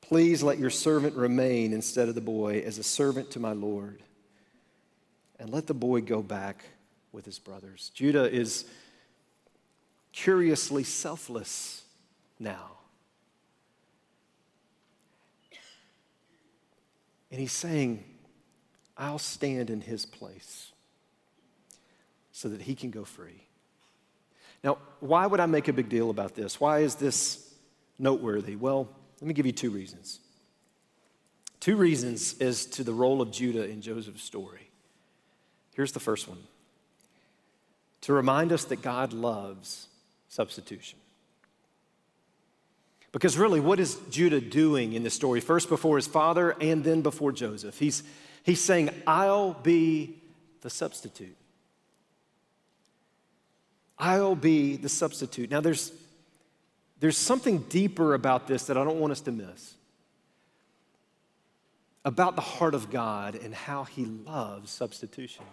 please 0.00 0.42
let 0.42 0.58
your 0.58 0.70
servant 0.70 1.14
remain 1.14 1.74
instead 1.74 2.08
of 2.08 2.14
the 2.14 2.22
boy 2.22 2.62
as 2.64 2.78
a 2.78 2.82
servant 2.82 3.30
to 3.32 3.40
my 3.40 3.52
Lord, 3.52 4.02
and 5.38 5.50
let 5.50 5.66
the 5.66 5.74
boy 5.74 6.00
go 6.00 6.22
back 6.22 6.64
with 7.14 7.24
his 7.24 7.38
brothers. 7.38 7.90
Judah 7.94 8.30
is 8.30 8.66
curiously 10.12 10.82
selfless 10.82 11.84
now. 12.38 12.72
And 17.30 17.40
he's 17.40 17.52
saying, 17.52 18.04
I'll 18.98 19.18
stand 19.18 19.70
in 19.70 19.80
his 19.80 20.04
place 20.04 20.72
so 22.32 22.48
that 22.48 22.62
he 22.62 22.74
can 22.74 22.90
go 22.90 23.04
free. 23.04 23.46
Now, 24.62 24.78
why 25.00 25.26
would 25.26 25.40
I 25.40 25.46
make 25.46 25.68
a 25.68 25.72
big 25.72 25.88
deal 25.88 26.10
about 26.10 26.34
this? 26.34 26.60
Why 26.60 26.80
is 26.80 26.94
this 26.96 27.54
noteworthy? 27.98 28.56
Well, 28.56 28.88
let 29.20 29.28
me 29.28 29.34
give 29.34 29.46
you 29.46 29.52
two 29.52 29.70
reasons. 29.70 30.20
Two 31.60 31.76
reasons 31.76 32.36
as 32.40 32.66
to 32.66 32.84
the 32.84 32.92
role 32.92 33.20
of 33.22 33.30
Judah 33.30 33.68
in 33.68 33.80
Joseph's 33.80 34.22
story. 34.22 34.70
Here's 35.74 35.92
the 35.92 36.00
first 36.00 36.28
one 36.28 36.38
to 38.04 38.12
remind 38.12 38.52
us 38.52 38.64
that 38.64 38.82
God 38.82 39.14
loves 39.14 39.88
substitution. 40.28 40.98
Because 43.12 43.38
really, 43.38 43.60
what 43.60 43.80
is 43.80 43.96
Judah 44.10 44.40
doing 44.40 44.92
in 44.92 45.02
this 45.02 45.14
story? 45.14 45.40
First 45.40 45.68
before 45.68 45.96
his 45.96 46.06
father 46.06 46.54
and 46.60 46.84
then 46.84 47.00
before 47.00 47.32
Joseph. 47.32 47.78
He's, 47.78 48.02
he's 48.42 48.60
saying, 48.60 48.90
I'll 49.06 49.54
be 49.54 50.20
the 50.60 50.68
substitute. 50.68 51.36
I'll 53.98 54.34
be 54.34 54.76
the 54.76 54.88
substitute. 54.88 55.50
Now, 55.50 55.62
there's, 55.62 55.90
there's 57.00 57.16
something 57.16 57.58
deeper 57.70 58.12
about 58.12 58.46
this 58.46 58.64
that 58.66 58.76
I 58.76 58.84
don't 58.84 58.98
want 59.00 59.12
us 59.12 59.20
to 59.22 59.32
miss 59.32 59.74
about 62.04 62.36
the 62.36 62.42
heart 62.42 62.74
of 62.74 62.90
God 62.90 63.34
and 63.34 63.54
how 63.54 63.84
he 63.84 64.04
loves 64.04 64.70
substitution. 64.70 65.44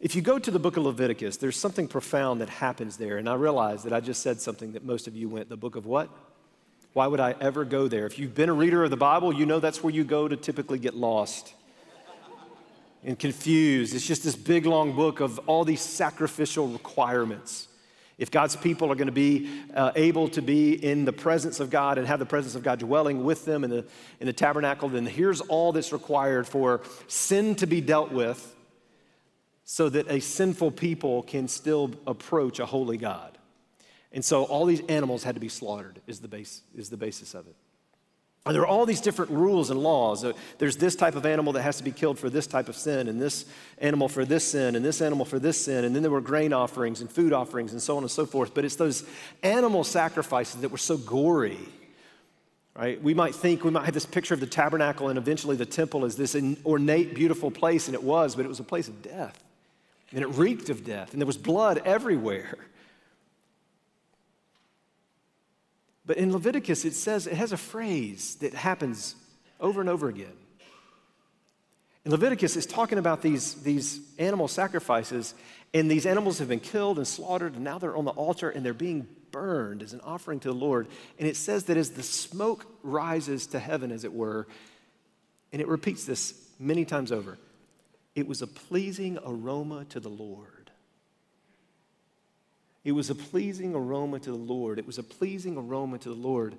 If 0.00 0.14
you 0.14 0.22
go 0.22 0.38
to 0.38 0.50
the 0.50 0.58
book 0.58 0.76
of 0.76 0.84
Leviticus, 0.84 1.36
there's 1.36 1.56
something 1.56 1.88
profound 1.88 2.40
that 2.40 2.48
happens 2.48 2.96
there. 2.96 3.18
And 3.18 3.28
I 3.28 3.34
realize 3.34 3.82
that 3.84 3.92
I 3.92 4.00
just 4.00 4.22
said 4.22 4.40
something 4.40 4.72
that 4.72 4.84
most 4.84 5.06
of 5.06 5.16
you 5.16 5.28
went, 5.28 5.48
the 5.48 5.56
book 5.56 5.76
of 5.76 5.86
what? 5.86 6.10
Why 6.92 7.06
would 7.06 7.20
I 7.20 7.34
ever 7.40 7.64
go 7.64 7.88
there? 7.88 8.06
If 8.06 8.18
you've 8.18 8.34
been 8.34 8.48
a 8.48 8.54
reader 8.54 8.82
of 8.82 8.90
the 8.90 8.96
Bible, 8.96 9.32
you 9.34 9.46
know 9.46 9.60
that's 9.60 9.82
where 9.82 9.92
you 9.92 10.02
go 10.02 10.28
to 10.28 10.36
typically 10.36 10.78
get 10.78 10.94
lost 10.94 11.54
and 13.04 13.18
confused. 13.18 13.94
It's 13.94 14.06
just 14.06 14.24
this 14.24 14.34
big, 14.34 14.66
long 14.66 14.96
book 14.96 15.20
of 15.20 15.38
all 15.40 15.64
these 15.64 15.82
sacrificial 15.82 16.68
requirements. 16.68 17.68
If 18.18 18.30
God's 18.30 18.56
people 18.56 18.90
are 18.90 18.94
going 18.94 19.08
to 19.08 19.12
be 19.12 19.50
uh, 19.74 19.92
able 19.94 20.28
to 20.28 20.40
be 20.40 20.72
in 20.72 21.04
the 21.04 21.12
presence 21.12 21.60
of 21.60 21.68
God 21.68 21.98
and 21.98 22.06
have 22.06 22.18
the 22.18 22.26
presence 22.26 22.54
of 22.54 22.62
God 22.62 22.78
dwelling 22.78 23.24
with 23.24 23.44
them 23.44 23.62
in 23.62 23.68
the, 23.68 23.84
in 24.20 24.26
the 24.26 24.32
tabernacle, 24.32 24.88
then 24.88 25.04
here's 25.04 25.42
all 25.42 25.72
that's 25.72 25.92
required 25.92 26.48
for 26.48 26.80
sin 27.08 27.54
to 27.56 27.66
be 27.66 27.82
dealt 27.82 28.10
with 28.10 28.55
so 29.68 29.88
that 29.88 30.08
a 30.08 30.20
sinful 30.20 30.70
people 30.70 31.24
can 31.24 31.48
still 31.48 31.90
approach 32.06 32.60
a 32.60 32.66
holy 32.66 32.96
God. 32.96 33.36
And 34.12 34.24
so 34.24 34.44
all 34.44 34.64
these 34.64 34.80
animals 34.88 35.24
had 35.24 35.34
to 35.34 35.40
be 35.40 35.48
slaughtered, 35.48 36.00
is 36.06 36.20
the, 36.20 36.28
base, 36.28 36.62
is 36.74 36.88
the 36.88 36.96
basis 36.96 37.34
of 37.34 37.48
it. 37.48 37.56
And 38.46 38.54
there 38.54 38.62
are 38.62 38.66
all 38.66 38.86
these 38.86 39.00
different 39.00 39.32
rules 39.32 39.70
and 39.70 39.82
laws. 39.82 40.24
Uh, 40.24 40.34
there's 40.58 40.76
this 40.76 40.94
type 40.94 41.16
of 41.16 41.26
animal 41.26 41.52
that 41.54 41.62
has 41.62 41.78
to 41.78 41.82
be 41.82 41.90
killed 41.90 42.16
for 42.16 42.30
this 42.30 42.46
type 42.46 42.68
of 42.68 42.76
sin, 42.76 43.08
and 43.08 43.20
this 43.20 43.44
animal 43.78 44.08
for 44.08 44.24
this 44.24 44.48
sin, 44.48 44.76
and 44.76 44.84
this 44.84 45.02
animal 45.02 45.26
for 45.26 45.40
this 45.40 45.64
sin. 45.64 45.84
And 45.84 45.96
then 45.96 46.02
there 46.02 46.12
were 46.12 46.20
grain 46.20 46.52
offerings 46.52 47.00
and 47.00 47.10
food 47.10 47.32
offerings 47.32 47.72
and 47.72 47.82
so 47.82 47.96
on 47.96 48.04
and 48.04 48.10
so 48.10 48.24
forth. 48.24 48.54
But 48.54 48.64
it's 48.64 48.76
those 48.76 49.02
animal 49.42 49.82
sacrifices 49.82 50.60
that 50.60 50.68
were 50.68 50.78
so 50.78 50.96
gory. 50.96 51.58
Right? 52.76 53.02
We 53.02 53.14
might 53.14 53.34
think, 53.34 53.64
we 53.64 53.72
might 53.72 53.84
have 53.86 53.94
this 53.94 54.06
picture 54.06 54.34
of 54.34 54.38
the 54.38 54.46
tabernacle 54.46 55.08
and 55.08 55.18
eventually 55.18 55.56
the 55.56 55.66
temple 55.66 56.04
as 56.04 56.14
this 56.14 56.36
ornate, 56.64 57.16
beautiful 57.16 57.50
place, 57.50 57.88
and 57.88 57.96
it 57.96 58.02
was, 58.04 58.36
but 58.36 58.44
it 58.44 58.48
was 58.48 58.60
a 58.60 58.64
place 58.64 58.86
of 58.86 59.02
death. 59.02 59.42
And 60.12 60.22
it 60.22 60.28
reeked 60.28 60.70
of 60.70 60.84
death, 60.84 61.12
and 61.12 61.20
there 61.20 61.26
was 61.26 61.36
blood 61.36 61.82
everywhere. 61.84 62.56
But 66.06 66.16
in 66.16 66.32
Leviticus, 66.32 66.84
it 66.84 66.94
says, 66.94 67.26
it 67.26 67.34
has 67.34 67.52
a 67.52 67.56
phrase 67.56 68.36
that 68.36 68.54
happens 68.54 69.16
over 69.60 69.80
and 69.80 69.90
over 69.90 70.08
again. 70.08 70.32
In 72.04 72.12
Leviticus, 72.12 72.56
it's 72.56 72.66
talking 72.66 72.98
about 72.98 73.20
these, 73.20 73.54
these 73.54 74.00
animal 74.16 74.46
sacrifices, 74.46 75.34
and 75.74 75.90
these 75.90 76.06
animals 76.06 76.38
have 76.38 76.48
been 76.48 76.60
killed 76.60 76.98
and 76.98 77.06
slaughtered, 77.06 77.54
and 77.54 77.64
now 77.64 77.78
they're 77.78 77.96
on 77.96 78.04
the 78.04 78.12
altar 78.12 78.48
and 78.48 78.64
they're 78.64 78.72
being 78.72 79.08
burned 79.32 79.82
as 79.82 79.92
an 79.92 80.00
offering 80.02 80.38
to 80.38 80.48
the 80.48 80.54
Lord. 80.54 80.86
And 81.18 81.26
it 81.26 81.36
says 81.36 81.64
that 81.64 81.76
as 81.76 81.90
the 81.90 82.04
smoke 82.04 82.64
rises 82.84 83.48
to 83.48 83.58
heaven, 83.58 83.90
as 83.90 84.04
it 84.04 84.12
were, 84.12 84.46
and 85.52 85.60
it 85.60 85.66
repeats 85.66 86.04
this 86.04 86.34
many 86.60 86.84
times 86.84 87.10
over, 87.10 87.38
it 88.16 88.26
was 88.26 88.40
a 88.42 88.46
pleasing 88.46 89.18
aroma 89.24 89.84
to 89.90 90.00
the 90.00 90.08
Lord. 90.08 90.70
It 92.82 92.92
was 92.92 93.10
a 93.10 93.14
pleasing 93.14 93.74
aroma 93.74 94.18
to 94.20 94.30
the 94.30 94.36
Lord. 94.36 94.78
It 94.78 94.86
was 94.86 94.96
a 94.96 95.02
pleasing 95.02 95.58
aroma 95.58 95.98
to 95.98 96.08
the 96.08 96.14
Lord. 96.14 96.56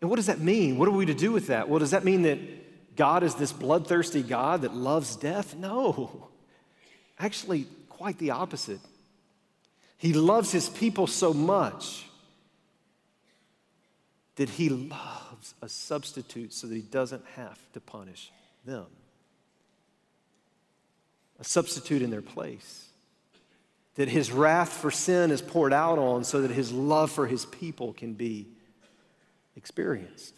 And 0.00 0.08
what 0.08 0.16
does 0.16 0.26
that 0.26 0.40
mean? 0.40 0.78
What 0.78 0.88
are 0.88 0.92
we 0.92 1.06
to 1.06 1.14
do 1.14 1.32
with 1.32 1.48
that? 1.48 1.68
Well, 1.68 1.80
does 1.80 1.90
that 1.90 2.04
mean 2.04 2.22
that 2.22 2.96
God 2.96 3.24
is 3.24 3.34
this 3.34 3.52
bloodthirsty 3.52 4.22
God 4.22 4.62
that 4.62 4.74
loves 4.74 5.16
death? 5.16 5.54
No. 5.54 6.28
Actually, 7.18 7.66
quite 7.90 8.16
the 8.18 8.30
opposite. 8.30 8.80
He 9.98 10.14
loves 10.14 10.50
his 10.50 10.68
people 10.68 11.06
so 11.06 11.34
much 11.34 12.06
that 14.36 14.48
he 14.48 14.70
loves 14.70 15.54
a 15.60 15.68
substitute 15.68 16.54
so 16.54 16.66
that 16.68 16.74
he 16.74 16.82
doesn't 16.82 17.24
have 17.34 17.58
to 17.72 17.80
punish 17.80 18.30
them. 18.64 18.86
A 21.38 21.44
substitute 21.44 22.02
in 22.02 22.10
their 22.10 22.22
place 22.22 22.86
that 23.96 24.08
his 24.08 24.30
wrath 24.30 24.72
for 24.72 24.90
sin 24.90 25.30
is 25.30 25.42
poured 25.42 25.72
out 25.72 25.98
on 25.98 26.22
so 26.22 26.42
that 26.42 26.50
his 26.50 26.70
love 26.70 27.10
for 27.10 27.26
his 27.26 27.46
people 27.46 27.92
can 27.94 28.12
be 28.12 28.46
experienced. 29.56 30.34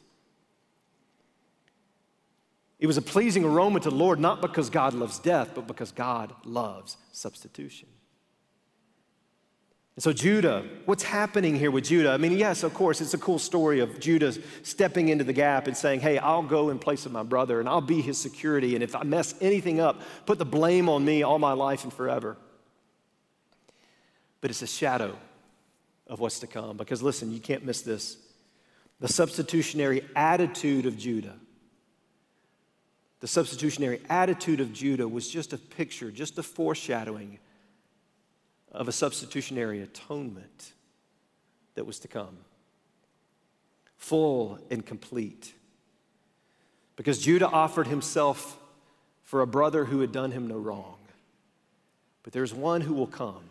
It 2.79 2.87
was 2.87 2.97
a 2.97 3.03
pleasing 3.03 3.45
aroma 3.45 3.81
to 3.81 3.91
the 3.91 3.97
Lord, 3.97 4.21
not 4.21 4.41
because 4.41 4.71
God 4.71 4.95
loves 4.95 5.19
death, 5.19 5.51
but 5.55 5.67
because 5.67 5.91
God 5.91 6.33
loves 6.45 6.97
substitution. 7.11 7.89
And 9.99 10.03
so, 10.05 10.13
Judah, 10.13 10.65
what's 10.85 11.03
happening 11.03 11.57
here 11.57 11.73
with 11.73 11.83
Judah? 11.83 12.13
I 12.13 12.19
mean, 12.19 12.39
yes, 12.39 12.63
of 12.63 12.73
course, 12.73 13.01
it's 13.01 13.15
a 13.15 13.19
cool 13.19 13.41
story 13.41 13.81
of 13.81 13.99
Judah 13.99 14.33
stepping 14.63 15.09
into 15.09 15.25
the 15.25 15.33
gap 15.33 15.67
and 15.67 15.77
saying, 15.77 15.99
Hey, 15.99 16.19
I'll 16.19 16.45
go 16.45 16.71
in 16.71 16.79
place 16.79 17.05
of 17.05 17.11
my 17.11 17.25
brother 17.25 17.59
and 17.59 17.69
I'll 17.69 17.81
be 17.81 18.01
his 18.01 18.17
security. 18.17 18.77
And 18.77 18.85
if 18.85 18.95
I 18.95 19.03
mess 19.03 19.35
anything 19.41 19.81
up, 19.81 20.01
put 20.25 20.39
the 20.39 20.45
blame 20.45 20.89
on 20.89 21.05
me 21.05 21.25
all 21.25 21.41
my 21.41 21.53
life 21.53 21.83
and 21.83 21.93
forever 21.93 22.37
but 24.41 24.51
it's 24.51 24.63
a 24.63 24.67
shadow 24.67 25.17
of 26.07 26.21
what's 26.21 26.41
to 26.41 26.47
come. 26.47 26.77
Because 26.77 27.03
listen, 27.03 27.33
you 27.33 27.41
can't 27.41 27.65
miss 27.65 27.83
this. 27.83 28.17
The 29.01 29.09
substitutionary 29.09 30.03
attitude 30.17 30.87
of 30.87 30.97
Judah, 30.97 31.35
the 33.21 33.29
substitutionary 33.29 34.01
attitude 34.09 34.61
of 34.61 34.73
Judah 34.73 35.07
was 35.07 35.29
just 35.29 35.53
a 35.53 35.59
picture, 35.59 36.11
just 36.11 36.39
a 36.39 36.43
foreshadowing 36.43 37.39
of 38.73 38.89
a 38.89 38.93
substitutionary 38.93 39.81
atonement 39.81 40.73
that 41.75 41.85
was 41.85 41.99
to 42.01 42.09
come. 42.09 42.39
Full 43.97 44.59
and 44.71 44.85
complete. 44.85 45.53
Because 46.97 47.19
Judah 47.19 47.49
offered 47.49 47.87
himself 47.87 48.59
for 49.25 49.41
a 49.41 49.47
brother 49.47 49.85
who 49.85 50.01
had 50.01 50.13
done 50.13 50.33
him 50.33 50.49
no 50.49 50.57
wrong. 50.57 50.97
But 52.23 52.33
there's 52.33 52.53
one 52.53 52.81
who 52.81 52.95
will 52.95 53.07
come 53.07 53.45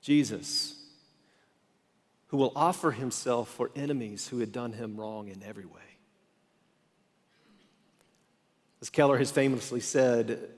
Jesus, 0.00 0.74
who 2.28 2.36
will 2.36 2.52
offer 2.56 2.90
himself 2.90 3.48
for 3.48 3.70
enemies 3.76 4.26
who 4.28 4.40
had 4.40 4.52
done 4.52 4.72
him 4.72 4.96
wrong 4.96 5.28
in 5.28 5.42
every 5.44 5.64
way. 5.64 5.80
As 8.80 8.90
Keller 8.90 9.16
has 9.18 9.30
famously 9.30 9.78
said, 9.78 10.50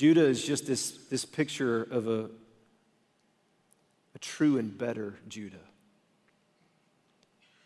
Judah 0.00 0.24
is 0.24 0.42
just 0.42 0.66
this, 0.66 0.92
this 1.10 1.26
picture 1.26 1.82
of 1.82 2.08
a, 2.08 2.30
a 4.14 4.18
true 4.18 4.56
and 4.56 4.78
better 4.78 5.16
Judah. 5.28 5.66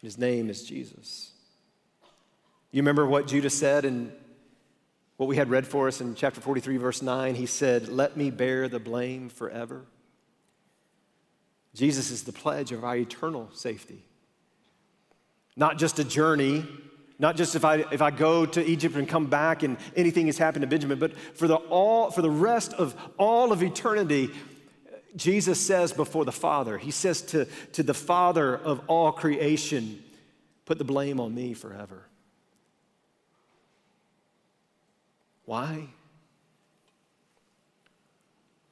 His 0.03 0.19
name 0.19 0.51
is 0.51 0.65
Jesus. 0.65 1.31
You 2.73 2.83
remember 2.83 3.07
what 3.07 3.29
Judah 3.29 3.51
said 3.51 3.85
in 3.85 4.13
what 5.17 5.29
we 5.29 5.37
had 5.37 5.49
read 5.49 5.65
for 5.65 5.87
us 5.87 6.01
in 6.01 6.17
chapter 6.17 6.41
43, 6.41 6.77
verse 6.77 7.03
9? 7.03 7.37
He 7.37 7.47
said, 7.47 7.87
Let 7.87 8.17
me 8.17 8.33
bear 8.33 8.69
the 8.69 8.81
blame 8.81 9.29
forever. 9.29 9.83
Jesus 11.73 12.11
is 12.11 12.25
the 12.25 12.33
pledge 12.33 12.73
of 12.73 12.83
our 12.83 12.97
eternal 12.97 13.49
safety. 13.53 14.03
Not 15.55 15.79
just 15.79 16.01
a 16.01 16.05
journey, 16.05 16.67
not 17.19 17.37
just 17.37 17.55
if 17.55 17.65
I, 17.65 17.85
if 17.93 18.03
I 18.03 18.11
go 18.11 18.45
to 18.45 18.65
Egypt 18.65 18.97
and 18.97 19.09
come 19.09 19.27
back 19.27 19.63
and 19.63 19.77
anything 19.95 20.27
has 20.27 20.39
happened 20.39 20.63
to 20.63 20.67
Benjamin, 20.67 20.99
but 20.99 21.17
for 21.19 21.47
the, 21.47 21.57
all, 21.57 22.11
for 22.11 22.23
the 22.23 22.31
rest 22.31 22.73
of 22.75 22.95
all 23.19 23.53
of 23.53 23.63
eternity, 23.63 24.31
Jesus 25.15 25.61
says 25.61 25.93
before 25.93 26.25
the 26.25 26.33
Father, 26.33 26.77
He 26.77 26.91
says 26.91 27.23
to, 27.23 27.47
to 27.73 27.83
the 27.83 27.95
Father 27.95 28.57
of 28.57 28.81
all 28.89 29.13
creation, 29.13 30.03
put 30.65 30.79
the 30.79 30.85
blame 30.85 31.21
on 31.21 31.35
me 31.35 31.55
forever. 31.55 32.03
Why? 35.45 35.89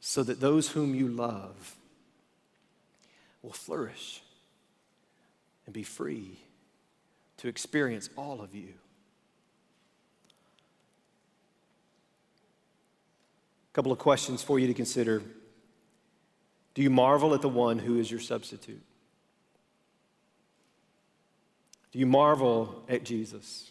So 0.00 0.24
that 0.24 0.40
those 0.40 0.70
whom 0.70 0.96
you 0.96 1.06
love 1.06 1.76
will 3.40 3.52
flourish 3.52 4.20
and 5.66 5.72
be 5.72 5.84
free 5.84 6.38
to 7.42 7.48
experience 7.48 8.08
all 8.16 8.40
of 8.40 8.54
you. 8.54 8.68
A 13.72 13.74
couple 13.74 13.90
of 13.90 13.98
questions 13.98 14.44
for 14.44 14.60
you 14.60 14.68
to 14.68 14.74
consider. 14.74 15.20
Do 16.74 16.82
you 16.82 16.90
marvel 16.90 17.34
at 17.34 17.42
the 17.42 17.48
one 17.48 17.80
who 17.80 17.98
is 17.98 18.08
your 18.08 18.20
substitute? 18.20 18.80
Do 21.90 21.98
you 21.98 22.06
marvel 22.06 22.84
at 22.88 23.02
Jesus? 23.02 23.68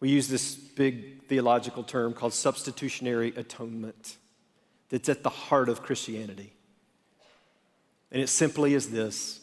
We 0.00 0.08
use 0.08 0.26
this 0.26 0.54
big 0.54 1.24
theological 1.24 1.82
term 1.82 2.14
called 2.14 2.32
substitutionary 2.32 3.34
atonement 3.36 4.16
that's 4.88 5.10
at 5.10 5.22
the 5.22 5.28
heart 5.28 5.68
of 5.68 5.82
Christianity. 5.82 6.54
And 8.10 8.22
it 8.22 8.28
simply 8.28 8.72
is 8.72 8.88
this 8.88 9.41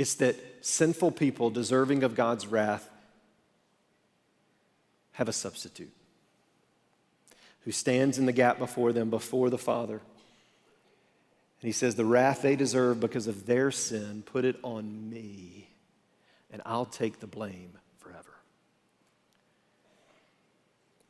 it's 0.00 0.14
that 0.14 0.34
sinful 0.62 1.10
people 1.10 1.50
deserving 1.50 2.04
of 2.04 2.14
God's 2.14 2.46
wrath 2.46 2.88
have 5.12 5.28
a 5.28 5.32
substitute 5.32 5.92
who 7.66 7.70
stands 7.70 8.16
in 8.16 8.24
the 8.24 8.32
gap 8.32 8.58
before 8.58 8.94
them, 8.94 9.10
before 9.10 9.50
the 9.50 9.58
Father. 9.58 10.00
And 11.60 11.68
he 11.68 11.72
says, 11.72 11.96
The 11.96 12.06
wrath 12.06 12.40
they 12.40 12.56
deserve 12.56 12.98
because 12.98 13.26
of 13.26 13.44
their 13.44 13.70
sin, 13.70 14.22
put 14.24 14.46
it 14.46 14.56
on 14.62 15.10
me, 15.10 15.68
and 16.50 16.62
I'll 16.64 16.86
take 16.86 17.20
the 17.20 17.26
blame 17.26 17.72
forever. 17.98 18.38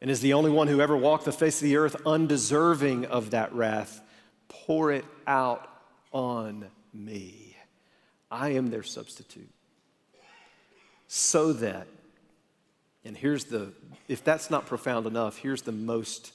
And 0.01 0.11
as 0.11 0.19
the 0.19 0.33
only 0.33 0.51
one 0.51 0.67
who 0.67 0.81
ever 0.81 0.97
walked 0.97 1.27
the 1.27 1.33
face 1.33 1.59
of 1.59 1.69
the 1.69 1.77
earth 1.77 1.95
undeserving 2.05 3.05
of 3.05 3.31
that 3.31 3.53
wrath, 3.55 4.01
pour 4.49 4.91
it 4.91 5.05
out 5.29 5.69
on 6.11 6.67
me. 6.93 7.50
I 8.31 8.51
am 8.51 8.71
their 8.71 8.83
substitute. 8.83 9.51
So 11.09 11.53
that, 11.55 11.89
and 13.05 13.17
here's 13.17 13.45
the, 13.45 13.73
if 14.07 14.23
that's 14.23 14.51
not 14.51 14.67
profound 14.67 15.07
enough, 15.07 15.37
here's 15.37 15.63
the 15.63 15.73
most 15.73 16.33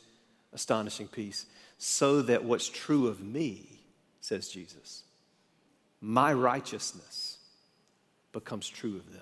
astonishing 0.51 1.07
piece. 1.07 1.45
So 1.77 2.21
that 2.23 2.43
what's 2.43 2.67
true 2.67 3.07
of 3.07 3.21
me, 3.21 3.79
says 4.19 4.49
Jesus, 4.49 5.03
my 6.01 6.33
righteousness 6.33 7.37
becomes 8.33 8.67
true 8.67 8.97
of 8.97 9.13
them. 9.13 9.21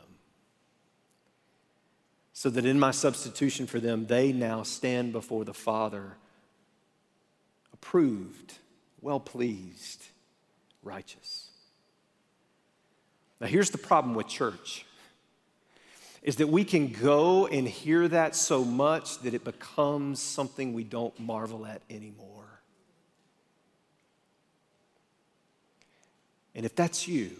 So 2.33 2.49
that 2.49 2.65
in 2.65 2.79
my 2.79 2.91
substitution 2.91 3.67
for 3.67 3.79
them, 3.79 4.07
they 4.07 4.33
now 4.33 4.63
stand 4.63 5.13
before 5.13 5.45
the 5.45 5.53
Father 5.53 6.17
approved, 7.71 8.55
well 9.01 9.19
pleased, 9.19 10.03
righteous. 10.81 11.49
Now, 13.43 13.49
here's 13.49 13.71
the 13.71 13.77
problem 13.77 14.15
with 14.15 14.29
church 14.29 14.85
is 16.21 16.37
that 16.37 16.47
we 16.47 16.63
can 16.63 16.87
go 16.87 17.45
and 17.45 17.67
hear 17.67 18.07
that 18.07 18.37
so 18.37 18.63
much 18.63 19.19
that 19.19 19.33
it 19.33 19.43
becomes 19.43 20.21
something 20.21 20.71
we 20.71 20.85
don't 20.85 21.19
marvel 21.19 21.65
at 21.65 21.81
anymore. 21.89 22.61
And 26.55 26.65
if 26.65 26.73
that's 26.73 27.05
you, 27.05 27.31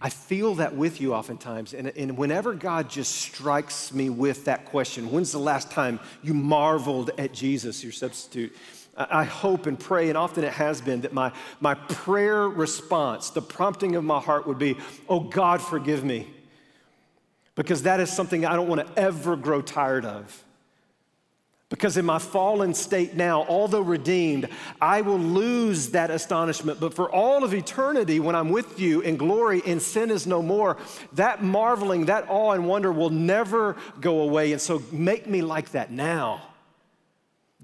I 0.00 0.08
feel 0.08 0.56
that 0.56 0.74
with 0.74 1.00
you 1.00 1.14
oftentimes. 1.14 1.72
And, 1.72 1.92
and 1.96 2.18
whenever 2.18 2.52
God 2.52 2.90
just 2.90 3.14
strikes 3.14 3.92
me 3.92 4.10
with 4.10 4.46
that 4.46 4.64
question, 4.64 5.12
when's 5.12 5.30
the 5.30 5.38
last 5.38 5.70
time 5.70 6.00
you 6.20 6.34
marveled 6.34 7.12
at 7.16 7.32
Jesus, 7.32 7.84
your 7.84 7.92
substitute? 7.92 8.56
I 8.96 9.24
hope 9.24 9.66
and 9.66 9.78
pray, 9.78 10.08
and 10.08 10.16
often 10.16 10.44
it 10.44 10.52
has 10.52 10.80
been, 10.80 11.00
that 11.00 11.12
my, 11.12 11.32
my 11.60 11.74
prayer 11.74 12.48
response, 12.48 13.30
the 13.30 13.42
prompting 13.42 13.96
of 13.96 14.04
my 14.04 14.20
heart 14.20 14.46
would 14.46 14.58
be, 14.58 14.76
Oh 15.08 15.20
God, 15.20 15.60
forgive 15.60 16.04
me. 16.04 16.28
Because 17.56 17.82
that 17.82 18.00
is 18.00 18.10
something 18.10 18.44
I 18.44 18.54
don't 18.54 18.68
want 18.68 18.86
to 18.86 19.00
ever 19.00 19.36
grow 19.36 19.62
tired 19.62 20.04
of. 20.04 20.44
Because 21.70 21.96
in 21.96 22.04
my 22.04 22.20
fallen 22.20 22.72
state 22.72 23.14
now, 23.14 23.44
although 23.48 23.80
redeemed, 23.80 24.48
I 24.80 25.00
will 25.00 25.18
lose 25.18 25.90
that 25.90 26.10
astonishment. 26.10 26.78
But 26.78 26.94
for 26.94 27.10
all 27.10 27.42
of 27.42 27.52
eternity, 27.52 28.20
when 28.20 28.36
I'm 28.36 28.50
with 28.50 28.78
you 28.78 29.00
in 29.00 29.16
glory 29.16 29.60
and 29.66 29.82
sin 29.82 30.10
is 30.10 30.26
no 30.26 30.40
more, 30.40 30.76
that 31.14 31.42
marveling, 31.42 32.06
that 32.06 32.26
awe 32.28 32.52
and 32.52 32.68
wonder 32.68 32.92
will 32.92 33.10
never 33.10 33.76
go 34.00 34.20
away. 34.20 34.52
And 34.52 34.60
so 34.60 34.82
make 34.92 35.26
me 35.26 35.42
like 35.42 35.72
that 35.72 35.90
now. 35.90 36.42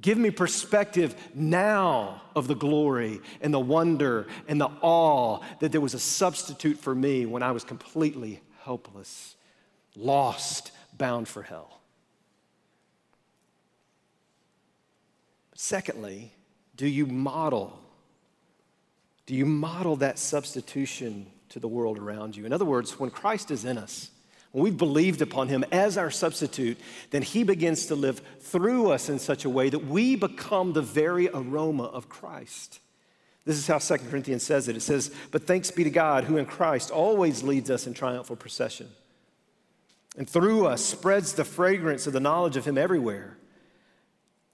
Give 0.01 0.17
me 0.17 0.31
perspective 0.31 1.15
now 1.35 2.23
of 2.35 2.47
the 2.47 2.55
glory 2.55 3.21
and 3.41 3.53
the 3.53 3.61
wonder 3.61 4.27
and 4.49 4.61
the 4.61 4.71
awe 4.81 5.41
that 5.61 5.73
there 5.73 5.81
was 5.81 5.95
a 5.95 5.99
substitute 5.99 6.79
for 6.79 6.95
me 6.95 7.27
when 7.27 7.43
I 7.43 7.53
was 7.53 7.65
completely 7.65 8.41
helpless, 8.63 9.37
lost, 9.95 10.73
bound 10.97 11.29
for 11.29 11.43
hell. 11.43 11.81
Secondly, 15.55 16.33
do 16.77 16.87
you 16.87 17.05
model? 17.05 17.79
Do 19.27 19.35
you 19.35 19.45
model 19.45 19.97
that 19.97 20.19
substitution 20.19 21.27
to 21.51 21.61
the 21.61 21.69
world 21.69 21.99
around 21.99 22.37
you? 22.37 22.47
In 22.47 22.53
other 22.53 22.65
words, 22.65 22.99
when 22.99 23.11
Christ 23.11 23.51
is 23.51 23.67
in 23.67 23.77
us, 23.77 24.11
when 24.53 24.65
we've 24.65 24.77
believed 24.77 25.23
upon 25.23 25.49
him 25.49 25.65
as 25.71 25.97
our 25.97 26.11
substitute, 26.11 26.79
then 27.11 27.23
he 27.23 27.45
begins 27.45 27.87
to 27.87 27.95
live 27.95 28.21
through 28.41 28.91
us 28.91 29.09
in 29.09 29.19
such 29.19 29.45
a 29.45 29.51
way 29.51 29.71
that 29.71 29.87
we 29.87 30.17
become 30.17 30.73
the 30.73 30.83
very 30.83 31.29
aroma 31.29 31.85
of 31.85 32.09
Christ. 32.09 32.81
This 33.45 33.57
is 33.57 33.67
how 33.67 33.79
2 33.79 34.05
Corinthians 34.11 34.43
says 34.43 34.69
it. 34.69 34.77
It 34.77 34.83
says, 34.83 35.15
But 35.31 35.47
thanks 35.47 35.71
be 35.71 35.85
to 35.85 35.91
God 35.91 36.25
who 36.25 36.37
in 36.37 36.47
Christ 36.47 36.91
always 36.91 37.43
leads 37.43 37.71
us 37.71 37.87
in 37.87 37.95
triumphal 37.95 38.37
procession. 38.37 38.89
And 40.19 40.29
through 40.29 40.67
us 40.67 40.85
spreads 40.85 41.33
the 41.33 41.45
fragrance 41.45 42.07
of 42.07 42.13
the 42.13 42.21
knowledge 42.21 42.57
of 42.57 42.65
him 42.65 42.77
everywhere. 42.77 43.37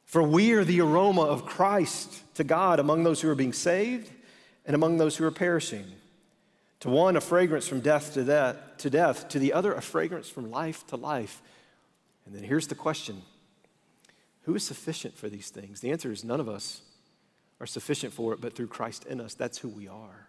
For 0.05 0.23
we 0.23 0.53
are 0.53 0.65
the 0.65 0.81
aroma 0.83 1.23
of 1.23 1.47
Christ 1.47 2.23
to 2.35 2.45
God 2.45 2.79
among 2.79 3.03
those 3.03 3.21
who 3.21 3.31
are 3.31 3.35
being 3.35 3.53
saved 3.53 4.11
and 4.65 4.75
among 4.75 4.99
those 4.99 5.17
who 5.17 5.25
are 5.25 5.33
perishing. 5.33 5.87
To 6.87 6.93
one, 6.93 7.17
a 7.17 7.21
fragrance 7.21 7.67
from 7.67 7.81
death 7.81 8.15
to, 8.15 8.23
death, 8.23 8.57
to 8.79 8.91
death, 8.91 9.29
to 9.31 9.41
the 9.41 9.53
other, 9.53 9.75
a 9.75 9.83
fragrance 9.83 10.29
from 10.29 10.53
life 10.53 10.87
to 10.87 10.97
life. 10.97 11.43
And 12.25 12.33
then 12.33 12.45
here's 12.45 12.69
the 12.69 12.77
question 12.77 13.23
Who 14.43 14.55
is 14.55 14.63
sufficient 14.63 15.19
for 15.19 15.29
these 15.29 15.51
things? 15.51 15.81
The 15.81 15.91
answer 15.91 16.13
is 16.13 16.23
none 16.23 16.39
of 16.39 16.49
us 16.49 16.83
are 17.61 17.67
sufficient 17.67 18.13
for 18.13 18.33
it, 18.35 18.41
but 18.41 18.55
through 18.55 18.69
Christ 18.69 19.05
in 19.05 19.21
us, 19.21 19.35
that's 19.35 19.59
who 19.59 19.69
we 19.69 19.89
are. 19.89 20.29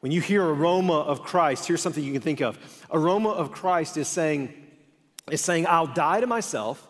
When 0.00 0.12
you 0.12 0.22
hear 0.22 0.42
aroma 0.42 1.00
of 1.00 1.22
Christ, 1.22 1.66
here's 1.66 1.82
something 1.82 2.02
you 2.02 2.14
can 2.14 2.22
think 2.22 2.40
of. 2.40 2.58
Aroma 2.90 3.30
of 3.30 3.52
Christ 3.52 3.98
is 3.98 4.08
saying, 4.08 4.54
is 5.30 5.42
saying, 5.42 5.66
I'll 5.66 5.88
die 5.88 6.22
to 6.22 6.26
myself, 6.26 6.88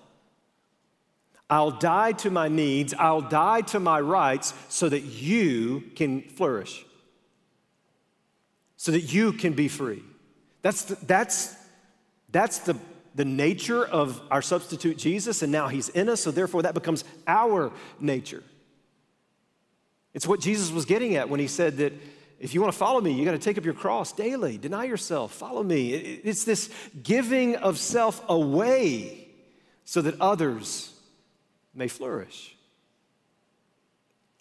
I'll 1.51 1.73
die 1.73 2.13
to 2.13 2.31
my 2.31 2.47
needs, 2.47 2.95
I'll 2.95 3.21
die 3.23 3.63
to 3.63 3.81
my 3.81 4.01
rights 4.01 4.55
so 4.69 4.89
that 4.89 5.01
you 5.01 5.83
can 5.97 6.23
flourish 6.23 6.85
so 8.79 8.93
that 8.93 9.13
you 9.13 9.33
can 9.33 9.53
be 9.53 9.69
free. 9.69 10.03
That's 10.63 10.85
the, 10.85 11.05
that's, 11.05 11.55
that's 12.31 12.61
the, 12.61 12.77
the 13.15 13.25
nature 13.25 13.85
of 13.85 14.23
our 14.31 14.41
substitute 14.41 14.97
Jesus, 14.97 15.43
and 15.43 15.53
now 15.53 15.67
he's 15.67 15.89
in 15.91 16.09
us, 16.09 16.23
so 16.23 16.31
therefore 16.31 16.63
that 16.63 16.75
becomes 16.75 17.05
our 17.27 17.73
nature. 18.01 18.43
It's 20.15 20.27
what 20.27 20.41
Jesus 20.41 20.71
was 20.71 20.85
getting 20.85 21.17
at 21.17 21.29
when 21.29 21.41
he 21.41 21.49
said 21.49 21.79
that 21.79 21.93
if 22.39 22.55
you 22.55 22.61
want 22.61 22.73
to 22.73 22.79
follow 22.79 23.01
me, 23.01 23.13
you 23.13 23.25
got 23.25 23.33
to 23.33 23.39
take 23.39 23.59
up 23.59 23.65
your 23.65 23.75
cross 23.75 24.13
daily, 24.13 24.59
deny 24.59 24.85
yourself, 24.85 25.33
follow 25.33 25.65
me. 25.65 25.93
It's 25.93 26.45
this 26.45 26.71
giving 27.03 27.57
of 27.57 27.79
self 27.79 28.25
away 28.29 29.29
so 29.85 30.01
that 30.03 30.21
others 30.21 30.95
may 31.75 31.89
flourish. 31.89 32.55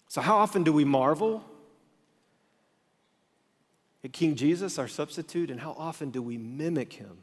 So, 0.06 0.20
how 0.20 0.38
often 0.38 0.62
do 0.62 0.72
we 0.72 0.84
marvel 0.84 1.44
King 4.12 4.34
Jesus, 4.34 4.78
our 4.78 4.88
substitute, 4.88 5.50
and 5.50 5.60
how 5.60 5.74
often 5.78 6.10
do 6.10 6.22
we 6.22 6.38
mimic 6.38 6.92
him 6.92 7.18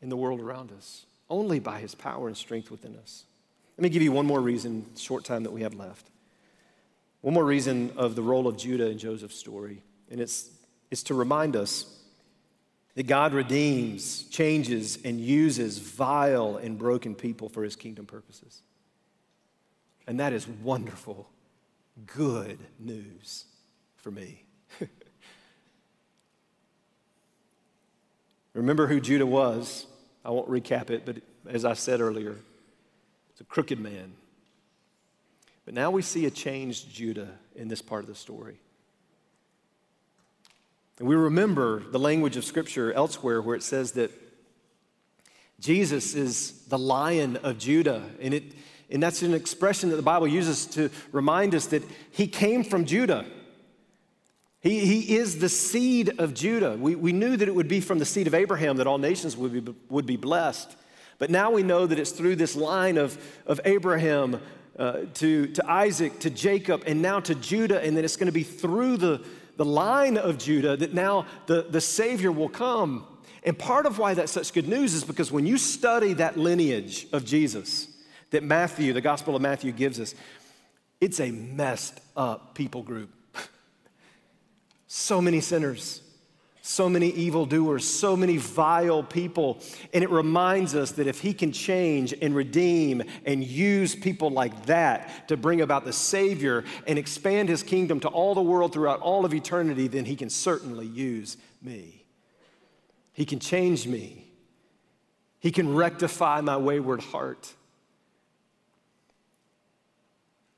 in 0.00 0.08
the 0.08 0.16
world 0.16 0.40
around 0.40 0.72
us? 0.72 1.06
Only 1.28 1.58
by 1.58 1.80
his 1.80 1.94
power 1.94 2.26
and 2.26 2.36
strength 2.36 2.70
within 2.70 2.96
us. 2.96 3.24
Let 3.76 3.84
me 3.84 3.88
give 3.88 4.02
you 4.02 4.12
one 4.12 4.26
more 4.26 4.40
reason, 4.40 4.84
short 4.96 5.24
time 5.24 5.44
that 5.44 5.52
we 5.52 5.62
have 5.62 5.74
left. 5.74 6.10
One 7.22 7.34
more 7.34 7.44
reason 7.44 7.92
of 7.96 8.14
the 8.14 8.22
role 8.22 8.46
of 8.46 8.56
Judah 8.56 8.90
in 8.90 8.98
Joseph's 8.98 9.36
story, 9.36 9.82
and 10.10 10.20
it's, 10.20 10.50
it's 10.90 11.02
to 11.04 11.14
remind 11.14 11.56
us 11.56 12.00
that 12.94 13.06
God 13.06 13.32
redeems, 13.32 14.24
changes, 14.24 14.98
and 15.04 15.20
uses 15.20 15.78
vile 15.78 16.56
and 16.56 16.78
broken 16.78 17.14
people 17.14 17.48
for 17.48 17.62
his 17.62 17.76
kingdom 17.76 18.06
purposes. 18.06 18.62
And 20.06 20.18
that 20.18 20.32
is 20.32 20.48
wonderful, 20.48 21.30
good 22.06 22.58
news 22.78 23.44
for 23.96 24.10
me. 24.10 24.44
Remember 28.54 28.86
who 28.86 29.00
Judah 29.00 29.26
was. 29.26 29.86
I 30.24 30.30
won't 30.30 30.48
recap 30.48 30.90
it, 30.90 31.04
but 31.04 31.18
as 31.46 31.64
I 31.64 31.74
said 31.74 32.00
earlier, 32.00 32.36
it's 33.30 33.40
a 33.40 33.44
crooked 33.44 33.78
man. 33.78 34.12
But 35.64 35.74
now 35.74 35.90
we 35.90 36.02
see 36.02 36.26
a 36.26 36.30
changed 36.30 36.92
Judah 36.92 37.28
in 37.54 37.68
this 37.68 37.82
part 37.82 38.02
of 38.02 38.08
the 38.08 38.14
story. 38.14 38.58
And 40.98 41.08
we 41.08 41.14
remember 41.14 41.80
the 41.80 41.98
language 41.98 42.36
of 42.36 42.44
Scripture 42.44 42.92
elsewhere 42.92 43.40
where 43.40 43.56
it 43.56 43.62
says 43.62 43.92
that 43.92 44.10
Jesus 45.58 46.14
is 46.14 46.64
the 46.68 46.78
lion 46.78 47.36
of 47.38 47.58
Judah. 47.58 48.02
And, 48.20 48.34
it, 48.34 48.44
and 48.90 49.02
that's 49.02 49.22
an 49.22 49.32
expression 49.32 49.90
that 49.90 49.96
the 49.96 50.02
Bible 50.02 50.26
uses 50.26 50.66
to 50.66 50.90
remind 51.12 51.54
us 51.54 51.66
that 51.66 51.84
he 52.10 52.26
came 52.26 52.64
from 52.64 52.84
Judah. 52.84 53.24
He, 54.60 54.80
he 54.80 55.16
is 55.16 55.38
the 55.38 55.48
seed 55.48 56.18
of 56.18 56.34
Judah. 56.34 56.76
We, 56.76 56.94
we 56.94 57.12
knew 57.12 57.36
that 57.36 57.48
it 57.48 57.54
would 57.54 57.68
be 57.68 57.80
from 57.80 57.98
the 57.98 58.04
seed 58.04 58.26
of 58.26 58.34
Abraham 58.34 58.76
that 58.76 58.86
all 58.86 58.98
nations 58.98 59.36
would 59.36 59.64
be, 59.64 59.74
would 59.88 60.06
be 60.06 60.16
blessed. 60.16 60.76
But 61.18 61.30
now 61.30 61.50
we 61.50 61.62
know 61.62 61.86
that 61.86 61.98
it's 61.98 62.12
through 62.12 62.36
this 62.36 62.54
line 62.54 62.98
of, 62.98 63.18
of 63.46 63.60
Abraham 63.64 64.40
uh, 64.78 65.00
to, 65.14 65.46
to 65.48 65.70
Isaac, 65.70 66.18
to 66.20 66.30
Jacob, 66.30 66.82
and 66.86 67.00
now 67.02 67.20
to 67.20 67.34
Judah, 67.34 67.82
and 67.82 67.96
then 67.96 68.04
it's 68.04 68.16
going 68.16 68.26
to 68.26 68.32
be 68.32 68.42
through 68.42 68.98
the, 68.98 69.22
the 69.56 69.64
line 69.64 70.16
of 70.16 70.38
Judah 70.38 70.76
that 70.76 70.94
now 70.94 71.26
the, 71.46 71.62
the 71.62 71.80
Savior 71.80 72.32
will 72.32 72.48
come. 72.48 73.06
And 73.44 73.58
part 73.58 73.86
of 73.86 73.98
why 73.98 74.14
that's 74.14 74.32
such 74.32 74.52
good 74.52 74.68
news 74.68 74.92
is 74.92 75.04
because 75.04 75.32
when 75.32 75.46
you 75.46 75.56
study 75.58 76.14
that 76.14 76.36
lineage 76.36 77.06
of 77.12 77.24
Jesus 77.24 77.88
that 78.30 78.42
Matthew, 78.42 78.92
the 78.92 79.00
Gospel 79.00 79.34
of 79.34 79.42
Matthew, 79.42 79.72
gives 79.72 79.98
us, 79.98 80.14
it's 81.00 81.20
a 81.20 81.30
messed 81.30 82.00
up 82.16 82.54
people 82.54 82.82
group. 82.82 83.10
So 84.92 85.22
many 85.22 85.40
sinners, 85.40 86.02
so 86.62 86.88
many 86.88 87.10
evildoers, 87.10 87.86
so 87.86 88.16
many 88.16 88.38
vile 88.38 89.04
people. 89.04 89.60
And 89.94 90.02
it 90.02 90.10
reminds 90.10 90.74
us 90.74 90.90
that 90.92 91.06
if 91.06 91.20
He 91.20 91.32
can 91.32 91.52
change 91.52 92.12
and 92.20 92.34
redeem 92.34 93.04
and 93.24 93.44
use 93.44 93.94
people 93.94 94.30
like 94.30 94.66
that 94.66 95.28
to 95.28 95.36
bring 95.36 95.60
about 95.60 95.84
the 95.84 95.92
Savior 95.92 96.64
and 96.88 96.98
expand 96.98 97.48
His 97.48 97.62
kingdom 97.62 98.00
to 98.00 98.08
all 98.08 98.34
the 98.34 98.42
world 98.42 98.72
throughout 98.72 98.98
all 98.98 99.24
of 99.24 99.32
eternity, 99.32 99.86
then 99.86 100.06
He 100.06 100.16
can 100.16 100.28
certainly 100.28 100.86
use 100.86 101.36
me. 101.62 102.04
He 103.12 103.24
can 103.24 103.38
change 103.38 103.86
me. 103.86 104.26
He 105.38 105.52
can 105.52 105.72
rectify 105.72 106.40
my 106.40 106.56
wayward 106.56 107.00
heart. 107.00 107.54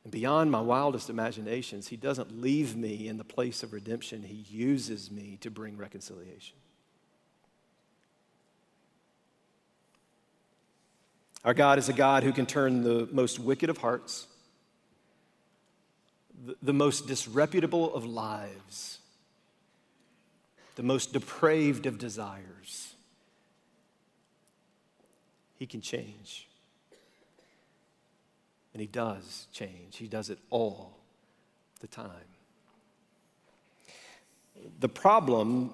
And 0.04 0.12
beyond 0.12 0.50
my 0.50 0.60
wildest 0.60 1.10
imaginations, 1.10 1.88
He 1.88 1.96
doesn't 1.96 2.40
leave 2.40 2.76
me 2.76 3.08
in 3.08 3.18
the 3.18 3.24
place 3.24 3.62
of 3.62 3.72
redemption. 3.72 4.22
He 4.22 4.44
uses 4.48 5.10
me 5.10 5.38
to 5.40 5.50
bring 5.50 5.76
reconciliation. 5.76 6.56
Our 11.44 11.54
God 11.54 11.78
is 11.78 11.88
a 11.88 11.92
God 11.92 12.22
who 12.22 12.32
can 12.32 12.46
turn 12.46 12.82
the 12.82 13.08
most 13.10 13.40
wicked 13.40 13.68
of 13.68 13.78
hearts, 13.78 14.28
the, 16.62 16.72
most 16.72 17.06
disreputable 17.08 17.92
of 17.94 18.04
lives, 18.04 18.98
the 20.76 20.84
most 20.84 21.12
depraved 21.12 21.86
of 21.86 21.98
desires. 21.98 22.94
He 25.58 25.66
can 25.66 25.80
change. 25.80 26.48
And 28.72 28.80
He 28.80 28.86
does 28.86 29.46
change, 29.52 29.96
He 29.96 30.08
does 30.08 30.30
it 30.30 30.38
all 30.50 30.98
the 31.80 31.86
time. 31.86 32.10
The 34.80 34.88
problem 34.88 35.72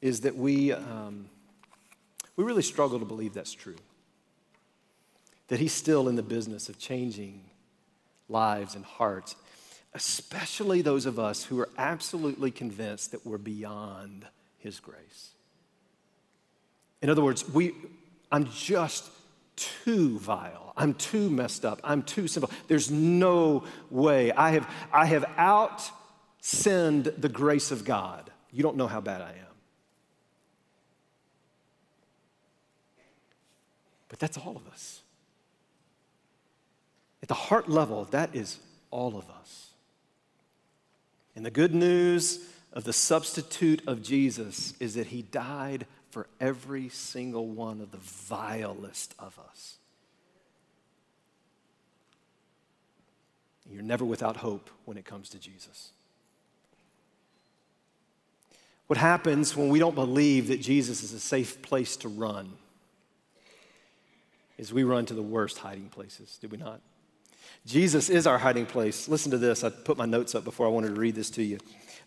is 0.00 0.20
that 0.22 0.36
we, 0.36 0.72
um, 0.72 1.28
we 2.36 2.44
really 2.44 2.62
struggle 2.62 2.98
to 2.98 3.04
believe 3.04 3.34
that's 3.34 3.54
true. 3.54 3.76
That 5.48 5.60
He's 5.60 5.72
still 5.72 6.08
in 6.08 6.16
the 6.16 6.22
business 6.22 6.68
of 6.68 6.78
changing 6.78 7.44
lives 8.28 8.74
and 8.74 8.84
hearts, 8.84 9.36
especially 9.94 10.82
those 10.82 11.06
of 11.06 11.18
us 11.18 11.44
who 11.44 11.60
are 11.60 11.68
absolutely 11.78 12.50
convinced 12.50 13.12
that 13.12 13.24
we're 13.26 13.38
beyond 13.38 14.26
His 14.58 14.80
grace. 14.80 15.30
In 17.00 17.10
other 17.10 17.22
words, 17.22 17.48
we, 17.48 17.74
I'm 18.30 18.48
just 18.50 19.10
too 19.84 20.18
vile. 20.18 20.72
I'm 20.76 20.94
too 20.94 21.30
messed 21.30 21.64
up. 21.64 21.80
I'm 21.84 22.02
too 22.02 22.28
simple. 22.28 22.50
There's 22.68 22.90
no 22.90 23.64
way. 23.90 24.32
I 24.32 24.50
have, 24.52 24.68
I 24.92 25.06
have 25.06 25.24
out 25.36 25.90
sinned 26.40 27.04
the 27.04 27.28
grace 27.28 27.70
of 27.70 27.84
God. 27.84 28.30
You 28.50 28.62
don't 28.62 28.76
know 28.76 28.86
how 28.86 29.00
bad 29.00 29.20
I 29.20 29.30
am. 29.30 29.52
But 34.08 34.18
that's 34.18 34.36
all 34.36 34.56
of 34.56 34.66
us. 34.72 35.00
At 37.22 37.28
the 37.28 37.34
heart 37.34 37.68
level, 37.68 38.04
that 38.06 38.34
is 38.34 38.58
all 38.90 39.16
of 39.16 39.30
us. 39.30 39.70
And 41.34 41.46
the 41.46 41.50
good 41.50 41.74
news 41.74 42.40
of 42.72 42.84
the 42.84 42.92
substitute 42.92 43.82
of 43.86 44.02
Jesus 44.02 44.74
is 44.80 44.94
that 44.94 45.08
he 45.08 45.22
died 45.22 45.86
for 46.12 46.26
every 46.38 46.90
single 46.90 47.46
one 47.46 47.80
of 47.80 47.90
the 47.90 47.96
vilest 47.96 49.14
of 49.18 49.38
us. 49.48 49.78
You're 53.70 53.82
never 53.82 54.04
without 54.04 54.36
hope 54.36 54.68
when 54.84 54.98
it 54.98 55.06
comes 55.06 55.30
to 55.30 55.38
Jesus. 55.38 55.92
What 58.88 58.98
happens 58.98 59.56
when 59.56 59.70
we 59.70 59.78
don't 59.78 59.94
believe 59.94 60.48
that 60.48 60.60
Jesus 60.60 61.02
is 61.02 61.14
a 61.14 61.20
safe 61.20 61.62
place 61.62 61.96
to 61.98 62.08
run 62.08 62.52
is 64.58 64.70
we 64.70 64.84
run 64.84 65.06
to 65.06 65.14
the 65.14 65.22
worst 65.22 65.58
hiding 65.58 65.88
places, 65.88 66.38
do 66.42 66.46
we 66.46 66.58
not? 66.58 66.82
Jesus 67.64 68.10
is 68.10 68.26
our 68.26 68.36
hiding 68.36 68.66
place. 68.66 69.08
Listen 69.08 69.30
to 69.30 69.38
this. 69.38 69.64
I 69.64 69.70
put 69.70 69.96
my 69.96 70.04
notes 70.04 70.34
up 70.34 70.44
before 70.44 70.66
I 70.66 70.70
wanted 70.70 70.94
to 70.94 71.00
read 71.00 71.14
this 71.14 71.30
to 71.30 71.42
you. 71.42 71.58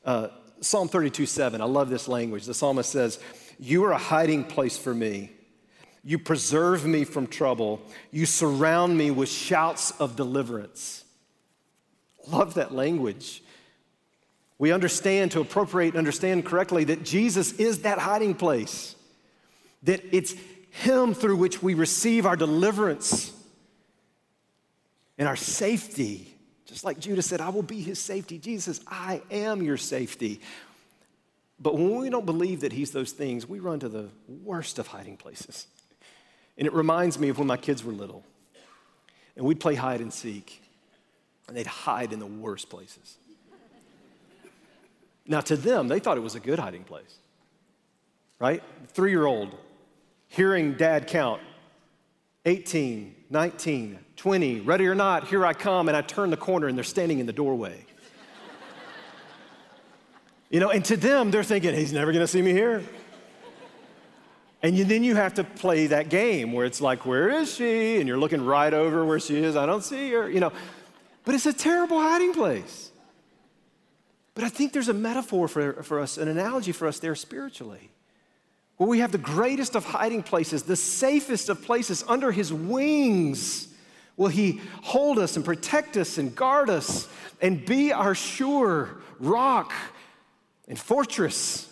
Uh, 0.05 0.27
Psalm 0.61 0.87
32 0.87 1.25
7. 1.25 1.59
I 1.59 1.65
love 1.65 1.89
this 1.89 2.07
language. 2.07 2.45
The 2.45 2.53
psalmist 2.53 2.91
says, 2.91 3.19
You 3.59 3.85
are 3.85 3.91
a 3.91 3.97
hiding 3.97 4.43
place 4.43 4.77
for 4.77 4.93
me. 4.93 5.31
You 6.03 6.19
preserve 6.19 6.85
me 6.85 7.03
from 7.03 7.27
trouble. 7.27 7.81
You 8.11 8.25
surround 8.25 8.97
me 8.97 9.11
with 9.11 9.29
shouts 9.29 9.91
of 9.91 10.15
deliverance. 10.15 11.03
Love 12.27 12.55
that 12.55 12.73
language. 12.73 13.43
We 14.57 14.71
understand 14.71 15.31
to 15.31 15.41
appropriate 15.41 15.89
and 15.89 15.97
understand 15.97 16.45
correctly 16.45 16.85
that 16.85 17.03
Jesus 17.03 17.53
is 17.53 17.79
that 17.79 17.97
hiding 17.97 18.35
place, 18.35 18.95
that 19.83 20.01
it's 20.11 20.35
Him 20.69 21.13
through 21.13 21.37
which 21.37 21.61
we 21.61 21.73
receive 21.73 22.25
our 22.25 22.35
deliverance 22.35 23.33
and 25.17 25.27
our 25.27 25.35
safety. 25.35 26.31
Just 26.65 26.83
like 26.83 26.99
Judah 26.99 27.21
said, 27.21 27.41
I 27.41 27.49
will 27.49 27.63
be 27.63 27.81
his 27.81 27.99
safety. 27.99 28.37
Jesus, 28.37 28.81
I 28.87 29.21
am 29.31 29.61
your 29.61 29.77
safety. 29.77 30.41
But 31.59 31.75
when 31.75 31.97
we 31.97 32.09
don't 32.09 32.25
believe 32.25 32.61
that 32.61 32.73
he's 32.73 32.91
those 32.91 33.11
things, 33.11 33.47
we 33.47 33.59
run 33.59 33.79
to 33.79 33.89
the 33.89 34.09
worst 34.27 34.77
of 34.77 34.87
hiding 34.87 35.17
places. 35.17 35.67
And 36.57 36.67
it 36.67 36.73
reminds 36.73 37.17
me 37.17 37.29
of 37.29 37.37
when 37.37 37.47
my 37.47 37.57
kids 37.57 37.83
were 37.83 37.93
little. 37.93 38.23
And 39.35 39.45
we'd 39.45 39.59
play 39.59 39.75
hide 39.75 40.01
and 40.01 40.13
seek, 40.13 40.61
and 41.47 41.57
they'd 41.57 41.67
hide 41.67 42.13
in 42.13 42.19
the 42.19 42.25
worst 42.25 42.69
places. 42.69 43.17
Now, 45.27 45.41
to 45.41 45.57
them, 45.57 45.87
they 45.87 45.99
thought 45.99 46.17
it 46.17 46.21
was 46.21 46.35
a 46.35 46.39
good 46.39 46.59
hiding 46.59 46.83
place, 46.83 47.15
right? 48.39 48.61
Three 48.89 49.09
year 49.09 49.25
old 49.25 49.55
hearing 50.27 50.73
dad 50.73 51.07
count 51.07 51.41
18, 52.45 53.15
19, 53.29 53.99
20, 54.15 54.59
ready 54.61 54.87
or 54.87 54.93
not, 54.93 55.27
here 55.27 55.45
I 55.45 55.53
come, 55.53 55.87
and 55.87 55.97
I 55.97 56.01
turn 56.01 56.29
the 56.29 56.37
corner 56.37 56.67
and 56.67 56.77
they're 56.77 56.83
standing 56.83 57.19
in 57.19 57.25
the 57.25 57.33
doorway. 57.33 57.85
You 60.49 60.59
know, 60.59 60.69
and 60.69 60.83
to 60.85 60.97
them, 60.97 61.31
they're 61.31 61.43
thinking, 61.43 61.73
he's 61.73 61.93
never 61.93 62.11
gonna 62.11 62.27
see 62.27 62.41
me 62.41 62.51
here. 62.51 62.83
And 64.61 64.75
you, 64.75 64.83
then 64.83 65.03
you 65.03 65.15
have 65.15 65.35
to 65.35 65.43
play 65.43 65.87
that 65.87 66.09
game 66.09 66.51
where 66.51 66.65
it's 66.65 66.81
like, 66.81 67.05
where 67.05 67.29
is 67.29 67.53
she? 67.53 67.99
And 67.99 68.07
you're 68.07 68.17
looking 68.17 68.43
right 68.43 68.73
over 68.73 69.05
where 69.05 69.19
she 69.19 69.37
is. 69.37 69.55
I 69.55 69.67
don't 69.67 69.83
see 69.83 70.11
her, 70.11 70.27
you 70.29 70.39
know. 70.39 70.51
But 71.23 71.35
it's 71.35 71.45
a 71.45 71.53
terrible 71.53 71.99
hiding 71.99 72.33
place. 72.33 72.91
But 74.33 74.43
I 74.43 74.49
think 74.49 74.73
there's 74.73 74.89
a 74.89 74.93
metaphor 74.93 75.47
for, 75.47 75.83
for 75.83 75.99
us, 75.99 76.17
an 76.17 76.27
analogy 76.27 76.71
for 76.71 76.87
us 76.87 76.99
there 76.99 77.15
spiritually 77.15 77.91
where 78.77 78.89
we 78.89 78.99
have 78.99 79.11
the 79.11 79.17
greatest 79.17 79.75
of 79.75 79.85
hiding 79.85 80.21
places, 80.21 80.63
the 80.63 80.75
safest 80.75 81.47
of 81.49 81.63
places 81.63 82.03
under 82.07 82.31
his 82.31 82.51
wings. 82.51 83.69
Will 84.17 84.27
he 84.27 84.61
hold 84.81 85.19
us 85.19 85.35
and 85.35 85.45
protect 85.45 85.95
us 85.95 86.17
and 86.17 86.35
guard 86.35 86.69
us 86.69 87.07
and 87.41 87.65
be 87.65 87.91
our 87.91 88.15
sure 88.15 88.97
rock 89.19 89.73
and 90.67 90.77
fortress? 90.77 91.71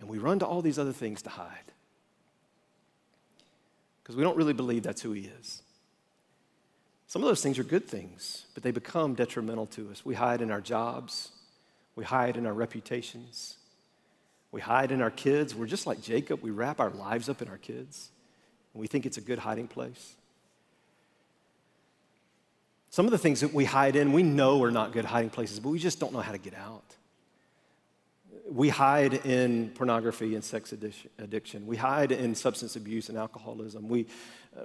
And 0.00 0.08
we 0.08 0.18
run 0.18 0.40
to 0.40 0.46
all 0.46 0.62
these 0.62 0.78
other 0.78 0.92
things 0.92 1.22
to 1.22 1.30
hide 1.30 1.72
because 4.02 4.16
we 4.16 4.22
don't 4.22 4.36
really 4.36 4.52
believe 4.52 4.82
that's 4.82 5.00
who 5.00 5.12
he 5.12 5.30
is. 5.40 5.62
Some 7.06 7.22
of 7.22 7.28
those 7.28 7.42
things 7.42 7.58
are 7.58 7.64
good 7.64 7.86
things, 7.86 8.46
but 8.54 8.62
they 8.62 8.70
become 8.70 9.14
detrimental 9.14 9.66
to 9.66 9.90
us. 9.90 10.04
We 10.04 10.14
hide 10.14 10.40
in 10.40 10.50
our 10.50 10.60
jobs, 10.60 11.30
we 11.94 12.04
hide 12.04 12.36
in 12.36 12.46
our 12.46 12.52
reputations, 12.52 13.58
we 14.50 14.60
hide 14.60 14.92
in 14.92 15.00
our 15.00 15.10
kids. 15.10 15.54
We're 15.54 15.66
just 15.66 15.86
like 15.86 16.02
Jacob. 16.02 16.42
We 16.42 16.50
wrap 16.50 16.78
our 16.78 16.90
lives 16.90 17.28
up 17.28 17.40
in 17.40 17.48
our 17.48 17.56
kids, 17.56 18.10
and 18.74 18.80
we 18.80 18.86
think 18.86 19.06
it's 19.06 19.16
a 19.16 19.22
good 19.22 19.38
hiding 19.38 19.66
place. 19.66 20.14
Some 22.90 23.06
of 23.06 23.12
the 23.12 23.18
things 23.18 23.40
that 23.40 23.54
we 23.54 23.64
hide 23.64 23.96
in, 23.96 24.12
we 24.12 24.22
know 24.22 24.62
are 24.62 24.70
not 24.70 24.92
good 24.92 25.06
hiding 25.06 25.30
places, 25.30 25.58
but 25.58 25.70
we 25.70 25.78
just 25.78 25.98
don't 25.98 26.12
know 26.12 26.20
how 26.20 26.32
to 26.32 26.38
get 26.38 26.54
out. 26.54 26.84
We 28.52 28.68
hide 28.68 29.14
in 29.26 29.70
pornography 29.70 30.34
and 30.34 30.44
sex 30.44 30.72
addiction. 31.18 31.66
We 31.66 31.76
hide 31.76 32.12
in 32.12 32.34
substance 32.34 32.76
abuse 32.76 33.08
and 33.08 33.16
alcoholism. 33.16 33.88
We, 33.88 34.06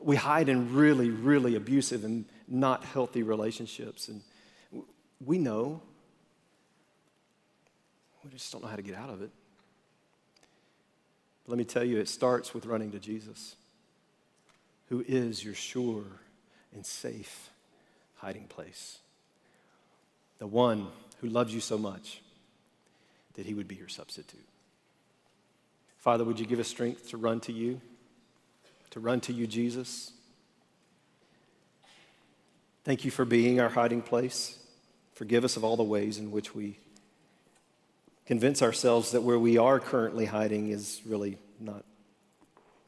we 0.01 0.17
hide 0.17 0.49
in 0.49 0.75
really, 0.75 1.09
really 1.09 1.55
abusive 1.55 2.03
and 2.03 2.25
not 2.47 2.83
healthy 2.83 3.23
relationships. 3.23 4.09
And 4.09 4.21
we 5.25 5.38
know 5.38 5.81
We 8.27 8.38
just 8.38 8.51
don't 8.51 8.61
know 8.61 8.67
how 8.67 8.75
to 8.75 8.81
get 8.81 8.95
out 8.95 9.09
of 9.09 9.21
it. 9.21 9.29
But 11.45 11.51
let 11.51 11.57
me 11.57 11.63
tell 11.63 11.83
you, 11.83 11.99
it 11.99 12.09
starts 12.09 12.53
with 12.53 12.65
running 12.65 12.91
to 12.91 12.99
Jesus, 12.99 13.55
who 14.89 15.03
is 15.07 15.43
your 15.43 15.53
sure 15.53 16.03
and 16.73 16.85
safe 16.85 17.49
hiding 18.15 18.47
place. 18.47 18.99
The 20.39 20.47
one 20.47 20.88
who 21.21 21.29
loves 21.29 21.53
you 21.53 21.61
so 21.61 21.77
much 21.77 22.21
that 23.38 23.45
he 23.45 23.53
would 23.53 23.67
be 23.67 23.75
your 23.75 23.88
substitute. 23.88 24.45
Father, 25.97 26.23
would 26.23 26.39
you 26.39 26.45
give 26.45 26.59
us 26.59 26.67
strength 26.67 27.09
to 27.09 27.17
run 27.17 27.39
to 27.41 27.53
you, 27.53 27.79
to 28.89 28.99
run 28.99 29.21
to 29.21 29.33
you, 29.33 29.47
Jesus? 29.47 30.11
Thank 32.83 33.05
you 33.05 33.11
for 33.11 33.25
being 33.25 33.59
our 33.59 33.69
hiding 33.69 34.01
place. 34.01 34.59
Forgive 35.13 35.43
us 35.43 35.55
of 35.55 35.63
all 35.63 35.77
the 35.77 35.83
ways 35.83 36.17
in 36.17 36.31
which 36.31 36.55
we 36.55 36.77
convince 38.25 38.61
ourselves 38.61 39.11
that 39.11 39.21
where 39.21 39.39
we 39.39 39.57
are 39.57 39.79
currently 39.79 40.25
hiding 40.25 40.69
is 40.69 41.01
really 41.05 41.38
not, 41.59 41.83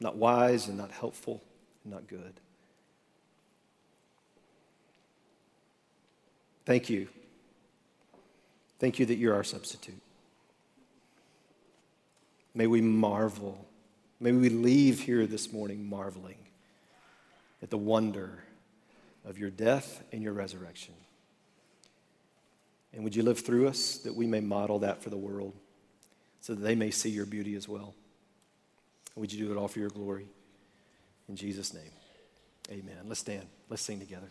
not 0.00 0.16
wise 0.16 0.68
and 0.68 0.76
not 0.76 0.90
helpful 0.90 1.42
and 1.84 1.92
not 1.92 2.06
good. 2.08 2.34
Thank 6.66 6.88
you. 6.88 7.08
Thank 8.78 8.98
you 8.98 9.06
that 9.06 9.16
you're 9.16 9.34
our 9.34 9.44
substitute. 9.44 10.00
May 12.54 12.66
we 12.66 12.80
marvel. 12.80 13.68
May 14.18 14.32
we 14.32 14.48
leave 14.48 15.00
here 15.00 15.26
this 15.26 15.52
morning 15.52 15.88
marveling 15.88 16.38
at 17.62 17.70
the 17.70 17.78
wonder 17.78 18.44
of 19.24 19.38
your 19.38 19.50
death 19.50 20.02
and 20.12 20.22
your 20.22 20.32
resurrection. 20.32 20.94
And 22.92 23.04
would 23.04 23.14
you 23.14 23.22
live 23.22 23.40
through 23.40 23.68
us 23.68 23.98
that 23.98 24.14
we 24.14 24.26
may 24.26 24.40
model 24.40 24.80
that 24.80 25.02
for 25.02 25.10
the 25.10 25.16
world 25.16 25.54
so 26.40 26.54
that 26.54 26.62
they 26.62 26.74
may 26.74 26.90
see 26.90 27.10
your 27.10 27.26
beauty 27.26 27.54
as 27.54 27.68
well? 27.68 27.94
And 29.14 29.20
would 29.20 29.32
you 29.32 29.46
do 29.46 29.52
it 29.52 29.56
all 29.56 29.68
for 29.68 29.78
your 29.78 29.90
glory? 29.90 30.26
In 31.28 31.36
Jesus' 31.36 31.72
name, 31.72 31.92
amen. 32.70 33.04
Let's 33.06 33.20
stand. 33.20 33.46
Let's 33.68 33.82
sing 33.82 34.00
together. 34.00 34.30